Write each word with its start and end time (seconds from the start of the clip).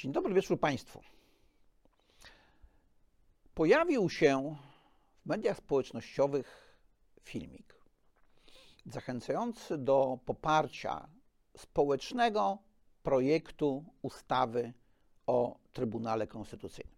Dzień 0.00 0.12
dobry 0.12 0.34
wieczór 0.34 0.60
Państwu. 0.60 1.02
Pojawił 3.54 4.10
się 4.10 4.56
w 5.22 5.26
mediach 5.26 5.56
społecznościowych 5.56 6.76
filmik 7.22 7.74
zachęcający 8.86 9.78
do 9.78 10.18
poparcia 10.26 11.08
społecznego 11.56 12.58
projektu 13.02 13.84
ustawy 14.02 14.72
o 15.26 15.58
Trybunale 15.72 16.26
Konstytucyjnym. 16.26 16.96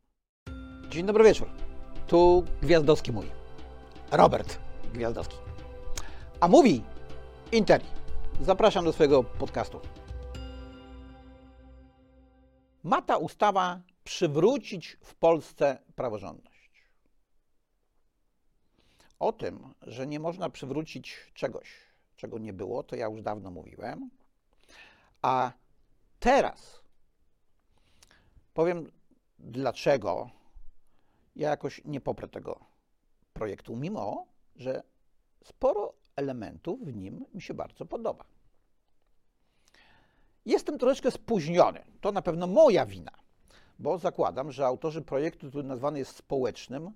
Dzień 0.89 1.07
dobry 1.07 1.25
wieczór. 1.25 1.49
Tu 2.07 2.45
Gwiazdowski 2.63 3.13
mówi. 3.13 3.31
Robert 4.11 4.59
Gwiazdowski. 4.95 5.37
A 6.41 6.49
mówi 6.49 6.83
Interi. 7.53 7.87
Zapraszam 8.41 8.85
do 8.85 8.93
swojego 8.93 9.25
podcastu. 9.25 9.81
Ma 12.83 13.03
ta 13.03 13.17
ustawa 13.17 13.81
przywrócić 14.05 14.97
w 15.01 15.15
Polsce 15.15 15.79
praworządność. 15.97 16.53
O 19.19 19.33
tym, 19.33 19.75
że 19.83 20.07
nie 20.07 20.21
można 20.21 20.51
przywrócić 20.51 21.33
czegoś, 21.35 21.75
czego 22.17 22.39
nie 22.39 22.53
było, 22.53 22.83
to 22.83 22.97
ja 22.97 23.07
już 23.07 23.23
dawno 23.23 23.51
mówiłem. 23.51 24.11
A 25.23 25.53
teraz 26.21 26.83
powiem, 28.55 28.91
dlaczego 29.39 30.31
ja 31.37 31.51
jakoś 31.51 31.81
nie 31.85 32.01
poprę 32.01 32.29
tego 32.29 32.65
projektu, 33.33 33.77
mimo 33.77 34.27
że 34.57 34.83
sporo 35.45 35.95
elementów 36.17 36.85
w 36.85 36.97
nim 36.97 37.27
mi 37.35 37.43
się 37.43 37.55
bardzo 37.55 37.87
podoba. 37.87 38.32
Jestem 40.47 40.79
troszeczkę 40.79 41.11
spóźniony. 41.11 41.85
To 42.01 42.13
na 42.13 42.23
pewno 42.23 42.47
moja 42.47 42.87
wina, 42.87 43.13
bo 43.79 43.99
zakładam, 43.99 44.53
że 44.53 44.67
autorzy 44.67 45.03
projektu, 45.03 45.49
który 45.49 45.65
nazwany 45.65 45.99
jest 45.99 46.17
społecznym, 46.17 46.93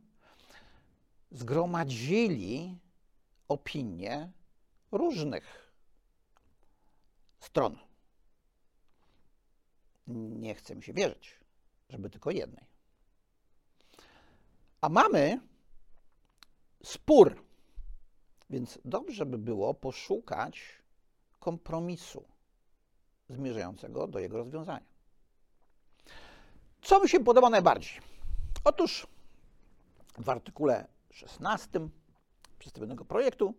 zgromadzili 1.30 2.78
opinie 3.48 4.32
różnych 4.92 5.72
stron. 7.40 7.78
Nie 10.06 10.54
chcę 10.54 10.76
mi 10.76 10.82
się 10.82 10.92
wierzyć, 10.92 11.40
żeby 11.88 12.10
tylko 12.10 12.30
jednej. 12.30 12.64
A 14.80 14.88
mamy 14.88 15.40
spór, 16.84 17.42
więc 18.50 18.78
dobrze 18.84 19.26
by 19.26 19.38
było 19.38 19.74
poszukać 19.74 20.62
kompromisu 21.38 22.35
zmierzającego 23.28 24.06
do 24.06 24.18
jego 24.18 24.36
rozwiązania. 24.36 24.86
Co 26.82 27.00
mi 27.00 27.08
się 27.08 27.20
podoba 27.24 27.50
najbardziej? 27.50 28.00
Otóż 28.64 29.06
w 30.18 30.28
artykule 30.28 30.86
16 31.10 31.88
przedstawionego 32.58 33.04
projektu 33.04 33.54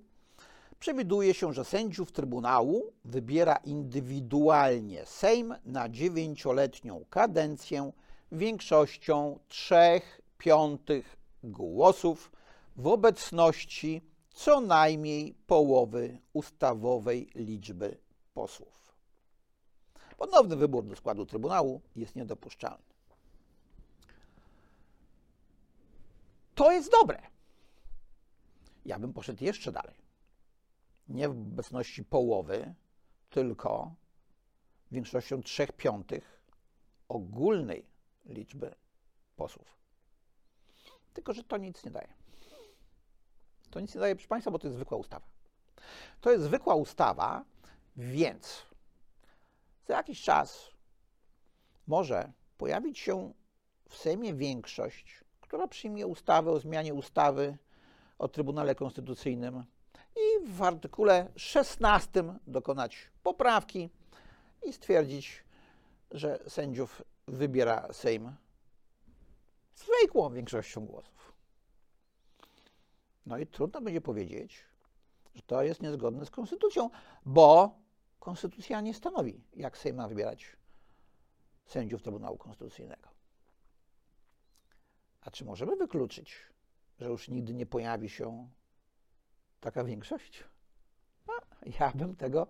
przewiduje 0.79 1.33
się, 1.33 1.53
że 1.53 1.65
sędziów 1.65 2.11
Trybunału 2.11 2.93
wybiera 3.05 3.55
indywidualnie 3.55 5.05
Sejm 5.05 5.55
na 5.65 5.89
dziewięcioletnią 5.89 7.05
kadencję 7.09 7.91
większością 8.31 9.39
trzech 9.47 10.21
piątych 10.37 11.17
głosów 11.43 12.31
w 12.75 12.87
obecności 12.87 14.02
co 14.33 14.61
najmniej 14.61 15.35
połowy 15.47 16.17
ustawowej 16.33 17.29
liczby 17.35 17.97
posłów. 18.33 18.77
Ponowny 20.17 20.55
wybór 20.55 20.85
do 20.85 20.95
składu 20.95 21.25
Trybunału 21.25 21.81
jest 21.95 22.15
niedopuszczalny. 22.15 22.83
To 26.55 26.71
jest 26.71 26.91
dobre. 26.91 27.21
Ja 28.85 28.99
bym 28.99 29.13
poszedł 29.13 29.43
jeszcze 29.43 29.71
dalej. 29.71 29.95
Nie 31.09 31.30
w 31.30 31.31
obecności 31.31 32.03
połowy, 32.03 32.73
tylko 33.30 33.93
większością 34.92 35.42
trzech 35.42 35.71
piątych 35.71 36.42
ogólnej 37.08 37.86
liczby 38.25 38.75
posłów. 39.36 39.77
Tylko, 41.13 41.33
że 41.33 41.43
to 41.43 41.58
nic 41.58 41.86
nie 41.86 41.92
daje. 41.92 42.13
To 43.69 43.80
nic 43.80 43.95
nie 43.95 44.02
daje, 44.02 44.15
proszę 44.15 44.27
Państwa, 44.27 44.52
bo 44.52 44.59
to 44.59 44.67
jest 44.67 44.75
zwykła 44.75 44.97
ustawa. 44.97 45.27
To 46.21 46.31
jest 46.31 46.43
zwykła 46.43 46.75
ustawa, 46.75 47.45
więc 47.97 48.67
za 49.87 49.93
jakiś 49.93 50.21
czas 50.21 50.71
może 51.87 52.31
pojawić 52.58 52.99
się 52.99 53.33
w 53.89 53.95
Sejmie 53.95 54.33
większość, 54.33 55.23
która 55.42 55.67
przyjmie 55.67 56.08
ustawę 56.08 56.52
o 56.52 56.59
zmianie 56.59 56.93
ustawy 56.93 57.58
o 58.20 58.27
Trybunale 58.27 58.75
Konstytucyjnym 58.75 59.64
i 60.15 60.48
w 60.48 60.64
artykule 60.64 61.31
16 61.36 62.23
dokonać 62.48 63.11
poprawki 63.23 63.89
i 64.64 64.73
stwierdzić, 64.73 65.43
że 66.11 66.39
sędziów 66.48 67.02
wybiera 67.27 67.93
Sejm 67.93 68.36
zwykłą 69.75 70.33
większością 70.33 70.86
głosów. 70.86 71.33
No 73.25 73.37
i 73.37 73.48
trudno 73.48 73.81
będzie 73.81 74.02
powiedzieć, 74.02 74.59
że 75.36 75.42
to 75.42 75.64
jest 75.64 75.81
niezgodne 75.81 76.25
z 76.25 76.30
konstytucją, 76.30 76.89
bo 77.25 77.80
konstytucja 78.27 78.82
nie 78.82 78.93
stanowi, 78.93 79.42
jak 79.55 79.77
Sejm 79.77 79.95
ma 79.95 80.08
wybierać 80.08 80.58
sędziów 81.65 82.02
Trybunału 82.02 82.38
Konstytucyjnego. 82.38 83.10
A 85.21 85.32
czy 85.32 85.45
możemy 85.45 85.76
wykluczyć, 85.76 86.36
że 86.99 87.05
już 87.10 87.30
nigdy 87.30 87.54
nie 87.54 87.66
pojawi 87.66 88.10
się 88.10 88.49
taka 89.60 89.83
większość? 89.83 90.43
No, 91.27 91.33
ja 91.80 91.92
bym 91.95 92.16
tego 92.16 92.48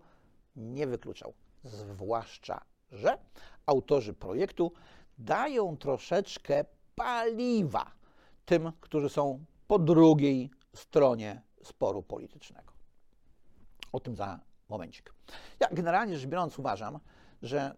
nie 0.55 0.87
wykluczał. 0.87 1.33
Zwłaszcza, 1.63 2.65
że 2.91 3.17
autorzy 3.65 4.13
projektu 4.13 4.71
dają 5.17 5.77
troszeczkę 5.77 6.65
paliwa 6.95 7.91
tym, 8.45 8.71
którzy 8.81 9.09
są 9.09 9.45
po 9.67 9.79
drugiej 9.79 10.49
stronie 10.73 11.41
sporu 11.63 12.03
politycznego. 12.03 12.73
O 13.91 13.99
tym 13.99 14.15
za 14.15 14.46
momencik. 14.69 15.13
Ja 15.59 15.67
generalnie 15.71 16.17
rzecz 16.17 16.29
biorąc 16.29 16.59
uważam, 16.59 16.99
że 17.41 17.75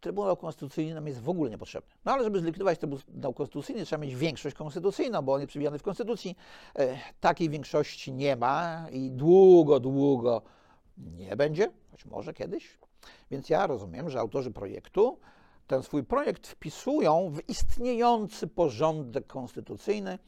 Trybunał 0.00 0.36
Konstytucyjny 0.36 0.94
nam 0.94 1.06
jest 1.06 1.20
w 1.20 1.28
ogóle 1.28 1.50
niepotrzebny. 1.50 1.90
No 2.04 2.12
ale 2.12 2.24
żeby 2.24 2.40
zlikwidować 2.40 2.78
Trybunał 2.78 3.34
Konstytucyjny, 3.34 3.84
trzeba 3.84 4.02
mieć 4.02 4.16
większość 4.16 4.56
konstytucyjną, 4.56 5.22
bo 5.22 5.34
on 5.34 5.40
jest 5.40 5.48
przewidziany 5.48 5.78
w 5.78 5.82
Konstytucji. 5.82 6.36
E, 6.74 6.98
takiej 7.20 7.50
większości 7.50 8.12
nie 8.12 8.36
ma 8.36 8.86
i 8.92 9.10
długo, 9.10 9.80
długo 9.80 10.42
nie 10.98 11.36
będzie, 11.36 11.70
choć 11.90 12.04
może 12.04 12.34
kiedyś. 12.34 12.78
Więc 13.30 13.50
ja 13.50 13.66
rozumiem, 13.66 14.10
że 14.10 14.20
autorzy 14.20 14.50
projektu 14.50 15.18
ten 15.66 15.82
swój 15.82 16.04
projekt 16.04 16.46
wpisują 16.46 17.30
w 17.30 17.48
istniejący 17.48 18.46
porządek 18.46 19.26
konstytucyjny, 19.26 20.18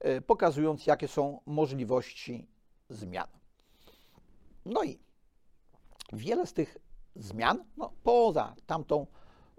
e, 0.00 0.20
pokazując, 0.20 0.86
jakie 0.86 1.08
są 1.08 1.40
możliwości 1.46 2.48
zmian. 2.88 3.28
No 4.64 4.84
i 4.84 4.98
wiele 6.12 6.46
z 6.46 6.52
tych 6.52 6.76
zmian, 7.16 7.64
no 7.76 7.92
poza 8.02 8.54
tamtą, 8.66 9.06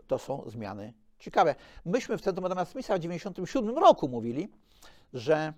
to 0.07 0.17
są 0.17 0.43
zmiany 0.49 0.93
ciekawe. 1.19 1.55
Myśmy 1.85 2.17
w 2.17 2.21
Centrum 2.21 2.45
Adama 2.45 2.65
Smitha 2.65 2.93
w 2.95 2.99
1997 2.99 3.77
roku 3.77 4.07
mówili, 4.07 4.49
że 5.13 5.53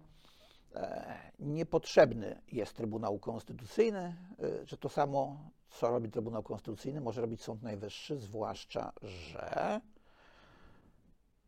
e, 0.75 1.31
niepotrzebny 1.39 2.41
jest 2.51 2.73
Trybunał 2.73 3.19
Konstytucyjny, 3.19 3.99
e, 3.99 4.65
że 4.67 4.77
to 4.77 4.89
samo, 4.89 5.37
co 5.69 5.89
robi 5.89 6.09
Trybunał 6.09 6.43
Konstytucyjny, 6.43 7.01
może 7.01 7.21
robić 7.21 7.41
Sąd 7.41 7.63
Najwyższy, 7.63 8.17
zwłaszcza, 8.17 8.91
że 9.01 9.81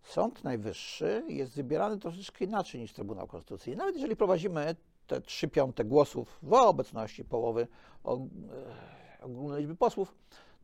Sąd 0.03 0.43
Najwyższy 0.43 1.23
jest 1.27 1.55
wybierany 1.55 1.97
troszeczkę 1.97 2.45
inaczej 2.45 2.81
niż 2.81 2.93
Trybunał 2.93 3.27
Konstytucyjny. 3.27 3.77
Nawet 3.77 3.95
jeżeli 3.95 4.15
prowadzimy 4.15 4.75
te 5.07 5.21
trzy 5.21 5.47
piąte 5.47 5.85
głosów 5.85 6.39
w 6.43 6.53
obecności 6.53 7.25
połowy 7.25 7.67
e, 8.05 8.27
ogólnej 9.25 9.61
liczby 9.61 9.75
posłów, 9.75 10.15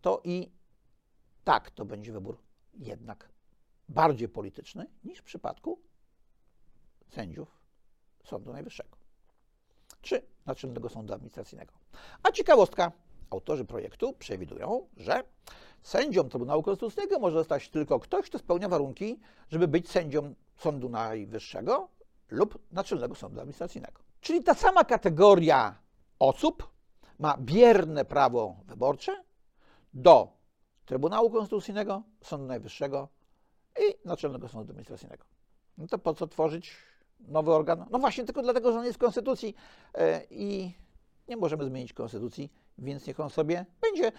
to 0.01 0.21
i 0.23 0.51
tak 1.43 1.71
to 1.71 1.85
będzie 1.85 2.11
wybór 2.11 2.37
jednak 2.73 3.29
bardziej 3.89 4.29
polityczny 4.29 4.87
niż 5.03 5.19
w 5.19 5.23
przypadku 5.23 5.79
sędziów 7.09 7.61
Sądu 8.23 8.53
Najwyższego 8.53 8.97
czy 10.01 10.21
Naczelnego 10.45 10.89
Sądu 10.89 11.13
Administracyjnego. 11.13 11.73
A 12.23 12.31
ciekawostka, 12.31 12.91
autorzy 13.29 13.65
projektu 13.65 14.13
przewidują, 14.13 14.87
że 14.97 15.23
sędzią 15.81 16.29
Trybunału 16.29 16.63
Konstytucyjnego 16.63 17.19
może 17.19 17.37
zostać 17.37 17.69
tylko 17.69 17.99
ktoś, 17.99 18.25
kto 18.25 18.39
spełnia 18.39 18.69
warunki, 18.69 19.19
żeby 19.49 19.67
być 19.67 19.89
sędzią 19.89 20.33
Sądu 20.57 20.89
Najwyższego 20.89 21.89
lub 22.29 22.59
Naczelnego 22.71 23.15
Sądu 23.15 23.39
Administracyjnego. 23.39 24.01
Czyli 24.21 24.43
ta 24.43 24.53
sama 24.53 24.83
kategoria 24.83 25.75
osób 26.19 26.70
ma 27.21 27.38
bierne 27.38 28.06
prawo 28.06 28.56
wyborcze 28.65 29.23
do 29.94 30.33
Trybunału 30.85 31.29
Konstytucyjnego, 31.29 32.03
Sądu 32.23 32.45
Najwyższego 32.47 33.07
i 33.79 34.07
Naczelnego 34.07 34.47
Sądu 34.47 34.71
Administracyjnego. 34.71 35.25
No 35.77 35.88
to 35.88 35.97
po 35.97 36.13
co 36.13 36.27
tworzyć 36.27 36.75
nowy 37.19 37.53
organ? 37.53 37.85
No 37.91 38.00
właśnie 38.00 38.23
tylko 38.23 38.41
dlatego, 38.41 38.71
że 38.71 38.79
on 38.79 38.85
jest 38.85 38.97
w 38.97 39.01
Konstytucji 39.01 39.56
e, 39.94 40.23
i 40.29 40.73
nie 41.27 41.38
możemy 41.38 41.65
zmienić 41.65 41.94
Konstytucji, 41.94 42.51
więc 42.77 43.07
niech 43.07 43.19
on 43.19 43.29
sobie 43.29 43.65
będzie. 43.81 44.12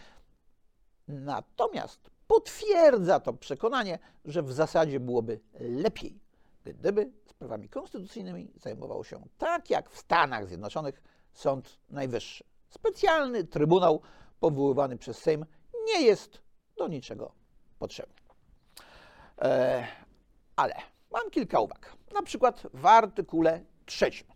Natomiast 1.08 2.10
potwierdza 2.26 3.20
to 3.20 3.32
przekonanie, 3.32 3.98
że 4.24 4.42
w 4.42 4.52
zasadzie 4.52 5.00
byłoby 5.00 5.40
lepiej, 5.60 6.20
gdyby 6.64 7.12
sprawami 7.26 7.68
konstytucyjnymi 7.68 8.52
zajmował 8.56 9.04
się 9.04 9.22
tak 9.38 9.70
jak 9.70 9.90
w 9.90 9.98
Stanach 9.98 10.48
Zjednoczonych 10.48 11.02
Sąd 11.32 11.78
Najwyższy. 11.90 12.51
Specjalny 12.72 13.44
trybunał 13.44 14.00
powoływany 14.40 14.98
przez 14.98 15.18
Sejm 15.18 15.46
nie 15.86 16.02
jest 16.02 16.40
do 16.76 16.88
niczego 16.88 17.32
potrzebny. 17.78 18.14
E, 19.42 19.86
ale 20.56 20.74
mam 21.10 21.30
kilka 21.30 21.60
uwag. 21.60 21.96
Na 22.14 22.22
przykład 22.22 22.66
w 22.74 22.86
artykule 22.86 23.60
trzecim 23.86 24.26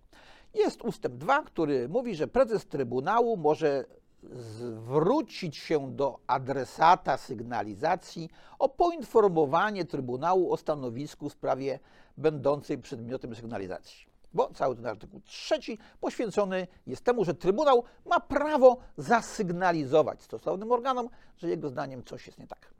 jest 0.55 0.83
ustęp 0.83 1.15
2, 1.15 1.43
który 1.43 1.89
mówi, 1.89 2.17
że 2.17 2.29
prezes 2.29 2.67
Trybunału 2.67 3.37
może 3.37 3.85
zwrócić 4.23 5.57
się 5.57 5.91
do 5.91 6.19
adresata 6.27 7.17
sygnalizacji 7.17 8.31
o 8.59 8.69
poinformowanie 8.69 9.85
Trybunału 9.85 10.53
o 10.53 10.57
stanowisku 10.57 11.29
w 11.29 11.33
sprawie 11.33 11.79
będącej 12.17 12.79
przedmiotem 12.79 13.35
sygnalizacji. 13.35 14.06
Bo 14.37 14.51
cały 14.55 14.77
ten 14.77 14.87
artykuł 14.87 15.21
trzeci 15.21 15.79
poświęcony 16.01 16.67
jest 16.87 17.05
temu, 17.05 17.25
że 17.25 17.35
Trybunał 17.35 17.85
ma 18.07 18.21
prawo 18.21 18.77
zasygnalizować 18.97 20.23
stosownym 20.23 20.73
organom, 20.73 21.09
że 21.37 21.49
jego 21.49 21.69
zdaniem 21.69 22.05
coś 22.05 22.27
jest 22.27 22.39
nie 22.39 22.47
tak. 22.47 22.75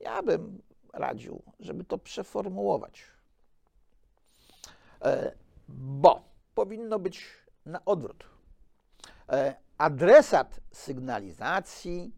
Ja 0.00 0.22
bym 0.22 0.62
radził, 0.92 1.42
żeby 1.60 1.84
to 1.84 1.98
przeformułować. 1.98 3.02
E, 5.02 5.32
bo 5.68 6.22
powinno 6.54 6.98
być 6.98 7.26
na 7.66 7.84
odwrót. 7.84 8.24
E, 9.28 9.54
adresat 9.78 10.60
sygnalizacji 10.72 12.12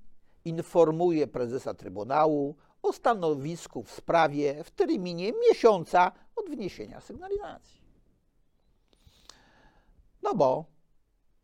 informuje 0.44 1.26
prezesa 1.26 1.74
Trybunału 1.74 2.56
o 2.82 2.92
stanowisku 2.92 3.82
w 3.82 3.90
sprawie 3.90 4.64
w 4.64 4.70
terminie 4.70 5.32
miesiąca 5.48 6.12
od 6.36 6.50
wniesienia 6.50 7.00
sygnalizacji. 7.00 7.85
No 10.26 10.34
bo 10.34 10.64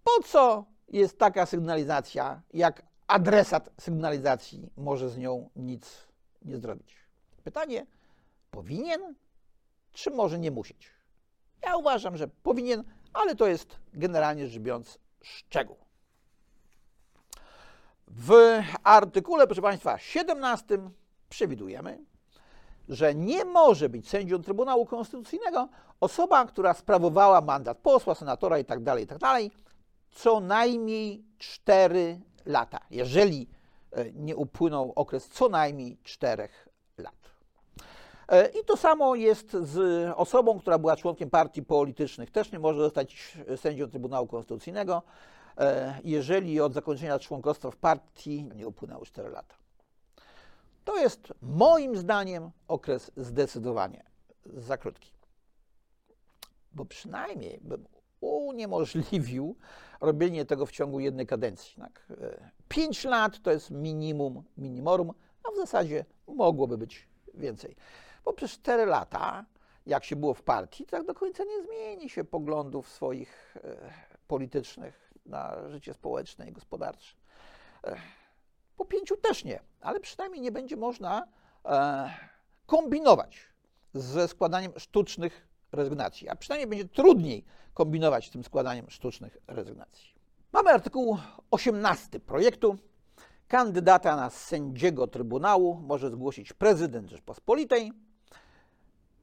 po 0.04 0.22
co 0.24 0.64
jest 0.88 1.18
taka 1.18 1.46
sygnalizacja, 1.46 2.42
jak 2.54 2.82
adresat 3.06 3.70
sygnalizacji 3.80 4.70
może 4.76 5.10
z 5.10 5.18
nią 5.18 5.50
nic 5.56 6.06
nie 6.44 6.58
zrobić? 6.58 6.96
Pytanie, 7.44 7.86
powinien, 8.50 9.14
czy 9.92 10.10
może 10.10 10.38
nie 10.38 10.50
musieć? 10.50 10.90
Ja 11.62 11.76
uważam, 11.76 12.16
że 12.16 12.28
powinien, 12.28 12.84
ale 13.12 13.36
to 13.36 13.46
jest 13.46 13.76
generalnie 13.94 14.48
rzecz 14.48 14.62
biorąc 14.62 14.98
szczegół. 15.22 15.76
W 18.06 18.32
artykule, 18.82 19.46
proszę 19.46 19.62
Państwa, 19.62 19.98
17 19.98 20.78
przewidujemy, 21.28 22.04
że 22.88 23.14
nie 23.14 23.44
może 23.44 23.88
być 23.88 24.08
sędzią 24.08 24.42
Trybunału 24.42 24.86
Konstytucyjnego 24.86 25.68
osoba, 26.00 26.44
która 26.44 26.74
sprawowała 26.74 27.40
mandat 27.40 27.78
posła, 27.78 28.14
senatora 28.14 28.58
itd., 28.58 28.84
tak 28.84 29.00
itd., 29.00 29.18
tak 29.18 29.42
co 30.12 30.40
najmniej 30.40 31.24
4 31.38 32.20
lata, 32.46 32.78
jeżeli 32.90 33.48
e, 33.92 34.12
nie 34.12 34.36
upłynął 34.36 34.92
okres 34.96 35.28
co 35.28 35.48
najmniej 35.48 35.98
4 36.02 36.48
lat. 36.98 37.14
E, 38.28 38.48
I 38.48 38.64
to 38.64 38.76
samo 38.76 39.14
jest 39.14 39.52
z 39.52 40.08
osobą, 40.16 40.58
która 40.58 40.78
była 40.78 40.96
członkiem 40.96 41.30
partii 41.30 41.62
politycznych. 41.62 42.30
Też 42.30 42.52
nie 42.52 42.58
może 42.58 42.80
zostać 42.80 43.38
sędzią 43.56 43.90
Trybunału 43.90 44.26
Konstytucyjnego, 44.26 45.02
e, 45.58 46.00
jeżeli 46.04 46.60
od 46.60 46.72
zakończenia 46.72 47.18
członkostwa 47.18 47.70
w 47.70 47.76
partii 47.76 48.44
nie 48.54 48.68
upłynęły 48.68 49.06
4 49.06 49.28
lata. 49.28 49.61
To 50.84 50.96
jest 50.96 51.32
moim 51.42 51.96
zdaniem 51.96 52.50
okres 52.68 53.10
zdecydowanie 53.16 54.04
za 54.46 54.76
krótki. 54.76 55.12
Bo 56.72 56.84
przynajmniej 56.84 57.60
bym 57.62 57.88
uniemożliwił 58.20 59.56
robienie 60.00 60.44
tego 60.44 60.66
w 60.66 60.70
ciągu 60.70 61.00
jednej 61.00 61.26
kadencji. 61.26 61.82
E, 61.82 62.50
pięć 62.68 63.04
lat 63.04 63.42
to 63.42 63.50
jest 63.50 63.70
minimum, 63.70 64.42
minimorum, 64.56 65.12
a 65.44 65.52
w 65.52 65.56
zasadzie 65.56 66.04
mogłoby 66.26 66.78
być 66.78 67.08
więcej. 67.34 67.76
Bo 68.24 68.32
przez 68.32 68.50
cztery 68.50 68.86
lata, 68.86 69.44
jak 69.86 70.04
się 70.04 70.16
było 70.16 70.34
w 70.34 70.42
partii, 70.42 70.86
tak 70.86 71.06
do 71.06 71.14
końca 71.14 71.44
nie 71.44 71.62
zmieni 71.62 72.08
się 72.08 72.24
poglądów 72.24 72.88
swoich 72.88 73.56
e, 73.64 73.92
politycznych 74.26 75.12
na 75.26 75.68
życie 75.68 75.94
społeczne 75.94 76.48
i 76.48 76.52
gospodarcze. 76.52 77.16
E, 77.84 77.96
po 78.76 78.84
pięciu 78.84 79.16
też 79.16 79.44
nie, 79.44 79.60
ale 79.82 80.00
przynajmniej 80.00 80.40
nie 80.40 80.52
będzie 80.52 80.76
można 80.76 81.26
e, 81.64 82.10
kombinować 82.66 83.38
ze 83.94 84.28
składaniem 84.28 84.72
sztucznych 84.76 85.46
rezygnacji, 85.72 86.28
a 86.28 86.36
przynajmniej 86.36 86.68
będzie 86.68 86.94
trudniej 86.94 87.44
kombinować 87.74 88.28
z 88.28 88.30
tym 88.30 88.44
składaniem 88.44 88.90
sztucznych 88.90 89.38
rezygnacji. 89.46 90.14
Mamy 90.52 90.70
artykuł 90.70 91.18
18 91.50 92.20
projektu. 92.20 92.76
Kandydata 93.48 94.16
na 94.16 94.30
sędziego 94.30 95.06
Trybunału 95.06 95.74
może 95.74 96.10
zgłosić 96.10 96.52
prezydent 96.52 97.10
Rzeczpospolitej 97.10 97.92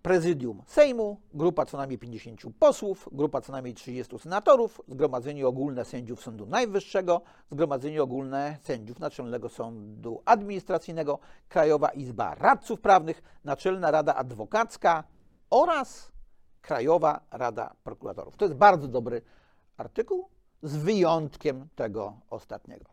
prezydium 0.10 0.62
Sejmu, 0.66 1.22
grupa 1.34 1.66
co 1.66 1.78
najmniej 1.78 2.00
50 2.00 2.42
posłów, 2.60 3.10
grupa 3.12 3.42
co 3.42 3.52
najmniej 3.52 3.74
30 3.74 4.20
senatorów, 4.20 4.82
Zgromadzenie 4.88 5.48
Ogólne 5.48 5.86
Sędziów 5.86 6.24
Sądu 6.24 6.46
Najwyższego, 6.46 7.22
Zgromadzenie 7.52 8.04
Ogólne 8.04 8.58
Sędziów 8.62 9.00
Naczelnego 9.00 9.50
Sądu 9.50 10.22
Administracyjnego, 10.26 11.20
Krajowa 11.50 11.90
Izba 11.90 12.36
Radców 12.36 12.82
Prawnych, 12.82 13.22
Naczelna 13.44 13.92
Rada 13.92 14.16
Adwokacka 14.16 15.04
oraz 15.50 16.12
Krajowa 16.62 17.22
Rada 17.32 17.76
Prokuratorów. 17.84 18.38
To 18.38 18.46
jest 18.46 18.58
bardzo 18.58 18.88
dobry 18.88 19.22
artykuł, 19.78 20.30
z 20.64 20.78
wyjątkiem 20.78 21.68
tego 21.76 22.14
ostatniego. 22.30 22.86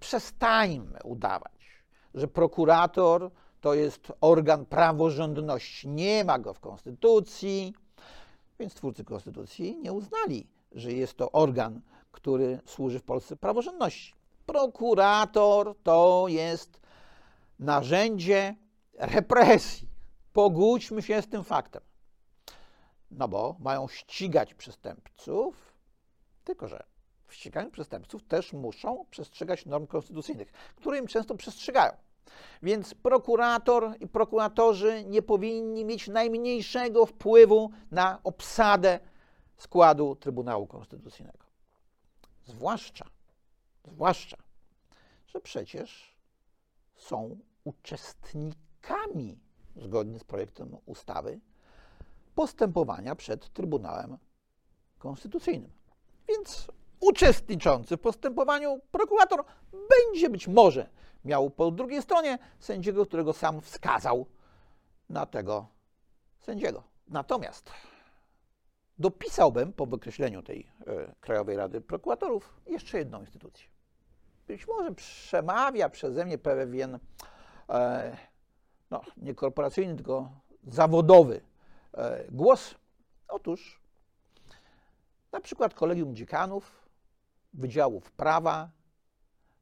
Przestańmy 0.00 0.98
udawać, 1.04 1.82
że 2.14 2.28
prokurator 2.28 3.30
to 3.62 3.74
jest 3.74 4.12
organ 4.20 4.66
praworządności. 4.66 5.88
Nie 5.88 6.24
ma 6.24 6.38
go 6.38 6.54
w 6.54 6.60
Konstytucji, 6.60 7.74
więc 8.58 8.74
twórcy 8.74 9.04
Konstytucji 9.04 9.78
nie 9.78 9.92
uznali, 9.92 10.46
że 10.72 10.92
jest 10.92 11.16
to 11.16 11.32
organ, 11.32 11.80
który 12.12 12.60
służy 12.66 12.98
w 12.98 13.02
Polsce 13.02 13.36
praworządności. 13.36 14.14
Prokurator 14.46 15.74
to 15.82 16.24
jest 16.28 16.80
narzędzie 17.58 18.56
represji. 18.98 19.88
Pogódźmy 20.32 21.02
się 21.02 21.22
z 21.22 21.28
tym 21.28 21.44
faktem. 21.44 21.82
No 23.10 23.28
bo 23.28 23.56
mają 23.60 23.88
ścigać 23.88 24.54
przestępców, 24.54 25.74
tylko 26.44 26.68
że 26.68 26.82
w 27.26 27.34
ściganiu 27.34 27.70
przestępców 27.70 28.22
też 28.22 28.52
muszą 28.52 29.04
przestrzegać 29.10 29.66
norm 29.66 29.86
konstytucyjnych, 29.86 30.52
które 30.76 30.98
im 30.98 31.06
często 31.06 31.34
przestrzegają. 31.34 31.92
Więc 32.62 32.94
prokurator 32.94 33.94
i 34.00 34.08
prokuratorzy 34.08 35.04
nie 35.04 35.22
powinni 35.22 35.84
mieć 35.84 36.08
najmniejszego 36.08 37.06
wpływu 37.06 37.70
na 37.90 38.18
obsadę 38.24 39.00
składu 39.56 40.16
Trybunału 40.16 40.66
Konstytucyjnego. 40.66 41.46
Zwłaszcza, 42.46 43.06
zwłaszcza, 43.84 44.36
że 45.26 45.40
przecież 45.40 46.16
są 46.96 47.38
uczestnikami, 47.64 49.38
zgodnie 49.76 50.18
z 50.18 50.24
projektem 50.24 50.76
ustawy, 50.86 51.40
postępowania 52.34 53.14
przed 53.14 53.52
Trybunałem 53.52 54.18
Konstytucyjnym. 54.98 55.70
Więc 56.28 56.66
uczestniczący 57.00 57.96
w 57.96 58.00
postępowaniu 58.00 58.80
prokurator 58.90 59.44
będzie 59.72 60.30
być 60.30 60.48
może 60.48 60.88
miał 61.24 61.50
po 61.50 61.70
drugiej 61.70 62.02
stronie 62.02 62.38
sędziego, 62.58 63.06
którego 63.06 63.32
sam 63.32 63.60
wskazał 63.60 64.26
na 65.08 65.26
tego 65.26 65.66
sędziego. 66.40 66.82
Natomiast 67.08 67.70
dopisałbym 68.98 69.72
po 69.72 69.86
wykreśleniu 69.86 70.42
tej 70.42 70.66
e, 70.86 71.14
Krajowej 71.20 71.56
Rady 71.56 71.80
Prokuratorów 71.80 72.60
jeszcze 72.66 72.98
jedną 72.98 73.20
instytucję. 73.20 73.68
Być 74.46 74.68
może 74.68 74.94
przemawia 74.94 75.88
przeze 75.88 76.24
mnie 76.24 76.38
pewien, 76.38 76.98
e, 77.68 78.16
no 78.90 79.00
nie 79.16 79.34
korporacyjny, 79.34 79.96
tylko 79.96 80.30
zawodowy 80.66 81.40
e, 81.94 82.24
głos. 82.30 82.74
Otóż 83.28 83.80
na 85.32 85.40
przykład 85.40 85.74
kolegium 85.74 86.16
dziekanów 86.16 86.82
Wydziałów 87.54 88.12
Prawa 88.12 88.70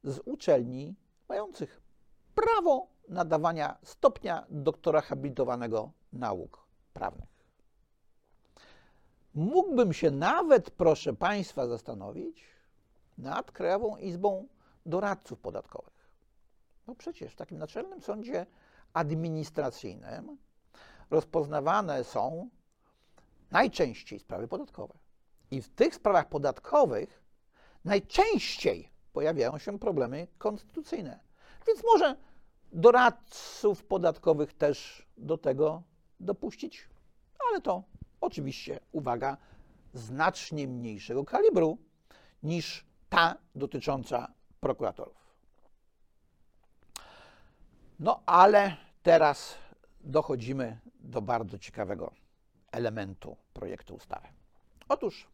z 0.03 0.19
uczelni 0.25 0.95
mających 1.31 1.81
prawo 2.35 2.87
nadawania 3.09 3.77
stopnia 3.83 4.45
doktora 4.49 5.01
habilitowanego 5.01 5.91
nauk 6.13 6.67
prawnych. 6.93 7.29
Mógłbym 9.33 9.93
się 9.93 10.11
nawet, 10.11 10.71
proszę 10.71 11.13
Państwa, 11.13 11.67
zastanowić 11.67 12.43
nad 13.17 13.51
Krajową 13.51 13.97
Izbą 13.97 14.47
Doradców 14.85 15.39
Podatkowych. 15.39 16.11
No 16.87 16.95
przecież 16.95 17.33
w 17.33 17.35
takim 17.35 17.57
naczelnym 17.57 18.01
sądzie 18.01 18.45
administracyjnym 18.93 20.37
rozpoznawane 21.09 22.03
są 22.03 22.49
najczęściej 23.51 24.19
sprawy 24.19 24.47
podatkowe. 24.47 24.93
I 25.51 25.61
w 25.61 25.69
tych 25.69 25.95
sprawach 25.95 26.29
podatkowych 26.29 27.23
najczęściej 27.85 28.90
pojawiają 29.13 29.57
się 29.57 29.79
problemy 29.79 30.27
konstytucyjne. 30.37 31.19
Więc 31.67 31.83
może 31.83 32.15
doradców 32.71 33.83
podatkowych 33.83 34.53
też 34.53 35.07
do 35.17 35.37
tego 35.37 35.83
dopuścić, 36.19 36.89
ale 37.49 37.61
to 37.61 37.83
oczywiście, 38.21 38.79
uwaga, 38.91 39.37
znacznie 39.93 40.67
mniejszego 40.67 41.25
kalibru 41.25 41.77
niż 42.43 42.85
ta 43.09 43.35
dotycząca 43.55 44.31
prokuratorów. 44.59 45.21
No 47.99 48.23
ale 48.25 48.77
teraz 49.03 49.55
dochodzimy 50.01 50.79
do 50.99 51.21
bardzo 51.21 51.57
ciekawego 51.59 52.11
elementu 52.71 53.37
projektu 53.53 53.95
ustawy. 53.95 54.27
Otóż 54.89 55.27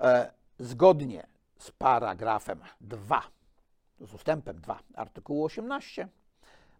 e, 0.00 0.32
zgodnie 0.58 1.26
z 1.60 1.70
paragrafem 1.70 2.60
2, 2.80 3.22
z 4.00 4.14
ustępem 4.14 4.60
2 4.60 4.78
artykułu 4.94 5.44
18, 5.44 6.08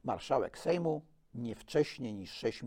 marszałek 0.05 0.59
Sejmu 0.59 1.03
nie 1.35 1.55
wcześniej 1.55 2.15
niż 2.15 2.33
6 2.33 2.63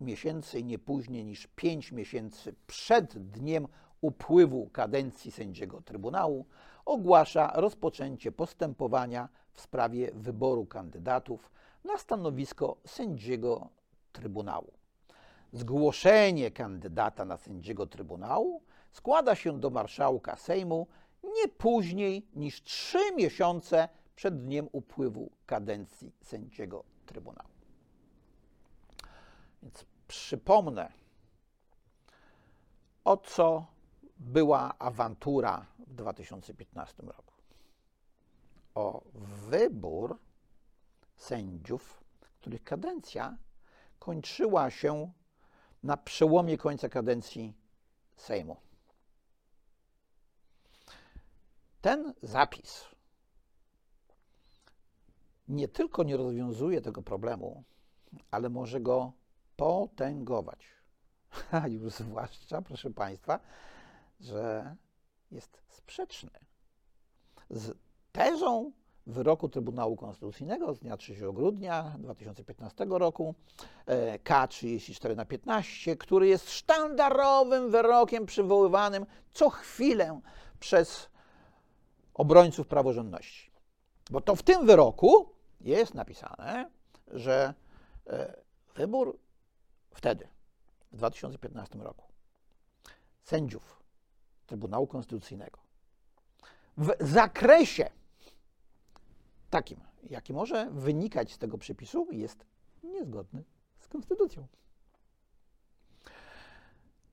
miesięcy 0.00 0.60
i 0.60 0.64
nie 0.64 0.78
później 0.78 1.24
niż 1.24 1.46
5 1.46 1.92
miesięcy 1.92 2.54
przed 2.66 3.30
dniem 3.30 3.68
upływu 4.00 4.70
kadencji 4.72 5.30
sędziego 5.30 5.82
Trybunału 5.82 6.46
ogłasza 6.84 7.52
rozpoczęcie 7.54 8.32
postępowania 8.32 9.28
w 9.52 9.60
sprawie 9.60 10.10
wyboru 10.14 10.66
kandydatów 10.66 11.50
na 11.84 11.98
stanowisko 11.98 12.76
sędziego 12.86 13.68
Trybunału. 14.12 14.72
Zgłoszenie 15.52 16.50
kandydata 16.50 17.24
na 17.24 17.36
sędziego 17.36 17.86
Trybunału 17.86 18.62
składa 18.92 19.34
się 19.34 19.60
do 19.60 19.70
marszałka 19.70 20.36
Sejmu 20.36 20.86
nie 21.22 21.48
później 21.48 22.28
niż 22.34 22.62
trzy 22.62 23.14
miesiące 23.16 23.88
przed 24.16 24.44
dniem 24.44 24.68
upływu 24.72 25.30
kadencji 25.46 26.12
sędziego 26.22 26.84
Trybunału. 27.06 27.48
Więc 29.62 29.84
przypomnę, 30.08 30.92
o 33.04 33.16
co 33.16 33.66
była 34.18 34.78
awantura 34.78 35.66
w 35.78 35.94
2015 35.94 37.02
roku. 37.02 37.34
O 38.74 39.02
wybór 39.48 40.18
sędziów, 41.16 42.04
których 42.40 42.64
kadencja 42.64 43.36
kończyła 43.98 44.70
się 44.70 45.12
na 45.82 45.96
przełomie 45.96 46.58
końca 46.58 46.88
kadencji 46.88 47.54
Sejmu. 48.16 48.56
Ten 51.80 52.14
zapis 52.22 52.84
nie 55.48 55.68
tylko 55.68 56.02
nie 56.02 56.16
rozwiązuje 56.16 56.80
tego 56.80 57.02
problemu, 57.02 57.64
ale 58.30 58.48
może 58.48 58.80
go 58.80 59.12
potęgować. 59.56 60.66
A 61.50 61.68
już 61.68 61.92
zwłaszcza, 61.92 62.62
proszę 62.62 62.90
Państwa, 62.90 63.40
że 64.20 64.76
jest 65.30 65.62
sprzeczny 65.68 66.30
z 67.50 67.76
tezą 68.12 68.72
wyroku 69.06 69.48
Trybunału 69.48 69.96
Konstytucyjnego 69.96 70.74
z 70.74 70.78
dnia 70.78 70.96
3 70.96 71.14
grudnia 71.32 71.96
2015 71.98 72.86
roku 72.88 73.34
e, 73.86 74.18
K34 74.18 75.16
na 75.16 75.24
15, 75.24 75.96
który 75.96 76.28
jest 76.28 76.50
sztandarowym 76.50 77.70
wyrokiem 77.70 78.26
przywoływanym 78.26 79.06
co 79.30 79.50
chwilę 79.50 80.20
przez 80.60 81.08
obrońców 82.18 82.66
praworządności. 82.66 83.50
Bo 84.10 84.20
to 84.20 84.36
w 84.36 84.42
tym 84.42 84.66
wyroku 84.66 85.32
jest 85.60 85.94
napisane, 85.94 86.70
że 87.06 87.54
e, 88.06 88.36
wybór 88.74 89.18
wtedy, 89.94 90.28
w 90.92 90.96
2015 90.96 91.78
roku, 91.78 92.04
sędziów 93.22 93.82
Trybunału 94.46 94.86
Konstytucyjnego 94.86 95.68
w 96.78 96.94
zakresie 97.00 97.90
takim, 99.50 99.80
jaki 100.02 100.32
może 100.32 100.70
wynikać 100.70 101.32
z 101.32 101.38
tego 101.38 101.58
przepisu, 101.58 102.08
jest 102.12 102.46
niezgodny 102.82 103.44
z 103.78 103.88
konstytucją. 103.88 104.46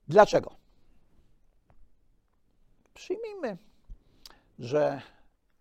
Dlaczego? 0.07 0.55
Przyjmijmy, 2.93 3.57
że 4.59 5.01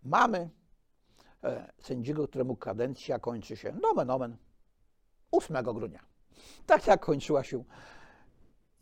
mamy 0.03 0.51
e, 1.45 1.73
sędziego, 1.79 2.29
któremu 2.29 2.57
kadencja 2.57 3.19
kończy 3.19 3.57
się, 3.57 3.73
nomen 3.73 4.11
omen, 4.11 4.37
8 5.31 5.65
grudnia. 5.65 6.01
Tak 6.67 6.87
jak 6.87 7.01
kończyła 7.01 7.45
się 7.45 7.65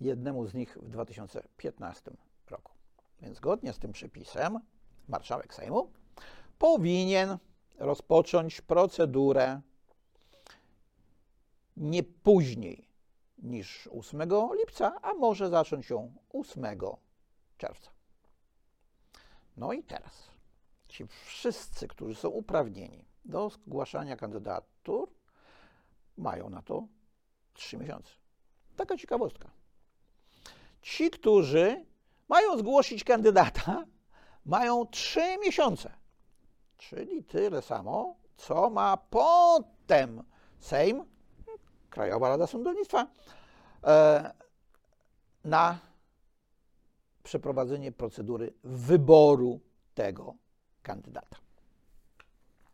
jednemu 0.01 0.47
z 0.47 0.55
nich 0.55 0.79
w 0.83 0.89
2015 0.89 2.11
roku. 2.51 2.73
Więc 3.21 3.37
zgodnie 3.37 3.73
z 3.73 3.79
tym 3.79 3.93
przepisem 3.93 4.59
marszałek 5.09 5.55
Sejmu 5.55 5.91
powinien 6.59 7.39
rozpocząć 7.79 8.61
procedurę 8.61 9.61
nie 11.77 12.03
później 12.03 12.89
niż 13.39 13.89
8 13.93 14.23
lipca, 14.59 14.99
a 15.03 15.15
może 15.15 15.49
zacząć 15.49 15.91
ją 15.91 16.13
8 16.33 16.65
czerwca. 17.59 17.92
No 19.57 19.73
i 19.73 19.83
teraz 19.83 20.31
ci 20.89 21.07
wszyscy, 21.25 21.89
którzy 21.89 22.15
są 22.15 22.29
uprawnieni 22.29 23.05
do 23.25 23.51
zgłaszania 23.51 24.17
kandydatur, 24.17 25.09
mają 26.19 26.51
na 26.51 26.63
to 26.63 26.87
3 27.55 27.77
miesiące. 27.77 28.11
Taka 28.77 28.97
ciekawostka. 28.97 29.51
Ci, 30.83 31.11
którzy 31.11 31.85
mają 32.29 32.59
zgłosić 32.59 33.05
kandydata, 33.05 33.85
mają 34.45 34.87
3 34.87 35.39
miesiące 35.41 36.03
czyli 36.89 37.25
tyle 37.25 37.63
samo, 37.63 38.15
co 38.37 38.71
ma 38.71 38.97
potem 38.97 40.23
Sejm, 40.59 41.05
Krajowa 41.91 42.29
Rada 42.29 42.47
Sądownictwa, 42.47 43.07
e, 43.85 44.33
na 45.45 45.79
przeprowadzenie 47.23 47.93
procedury 47.93 48.53
wyboru 48.65 49.61
tego 49.95 50.35
kandydata. 50.83 51.37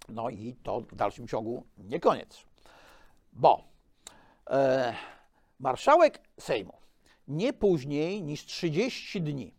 No 0.08 0.30
i 0.30 0.56
to 0.62 0.80
w 0.80 0.94
dalszym 0.94 1.28
ciągu 1.28 1.64
nie 1.78 2.00
koniec, 2.00 2.44
bo 3.32 3.64
e, 4.50 4.94
marszałek 5.58 6.20
Sejmu 6.40 6.72
nie 7.28 7.52
później 7.52 8.22
niż 8.22 8.46
30 8.46 9.22
dni, 9.22 9.54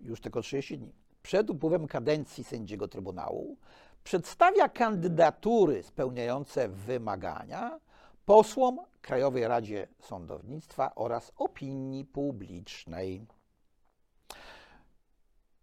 już 0.00 0.20
tylko 0.20 0.42
30 0.42 0.78
dni, 0.78 0.92
przed 1.22 1.50
upływem 1.50 1.86
kadencji 1.86 2.44
sędziego 2.44 2.88
Trybunału 2.88 3.56
przedstawia 4.04 4.68
kandydatury 4.68 5.82
spełniające 5.82 6.68
wymagania 6.68 7.80
posłom 8.26 8.80
Krajowej 9.02 9.48
Radzie 9.48 9.88
Sądownictwa 10.00 10.94
oraz 10.94 11.32
opinii 11.36 12.04
publicznej. 12.04 13.26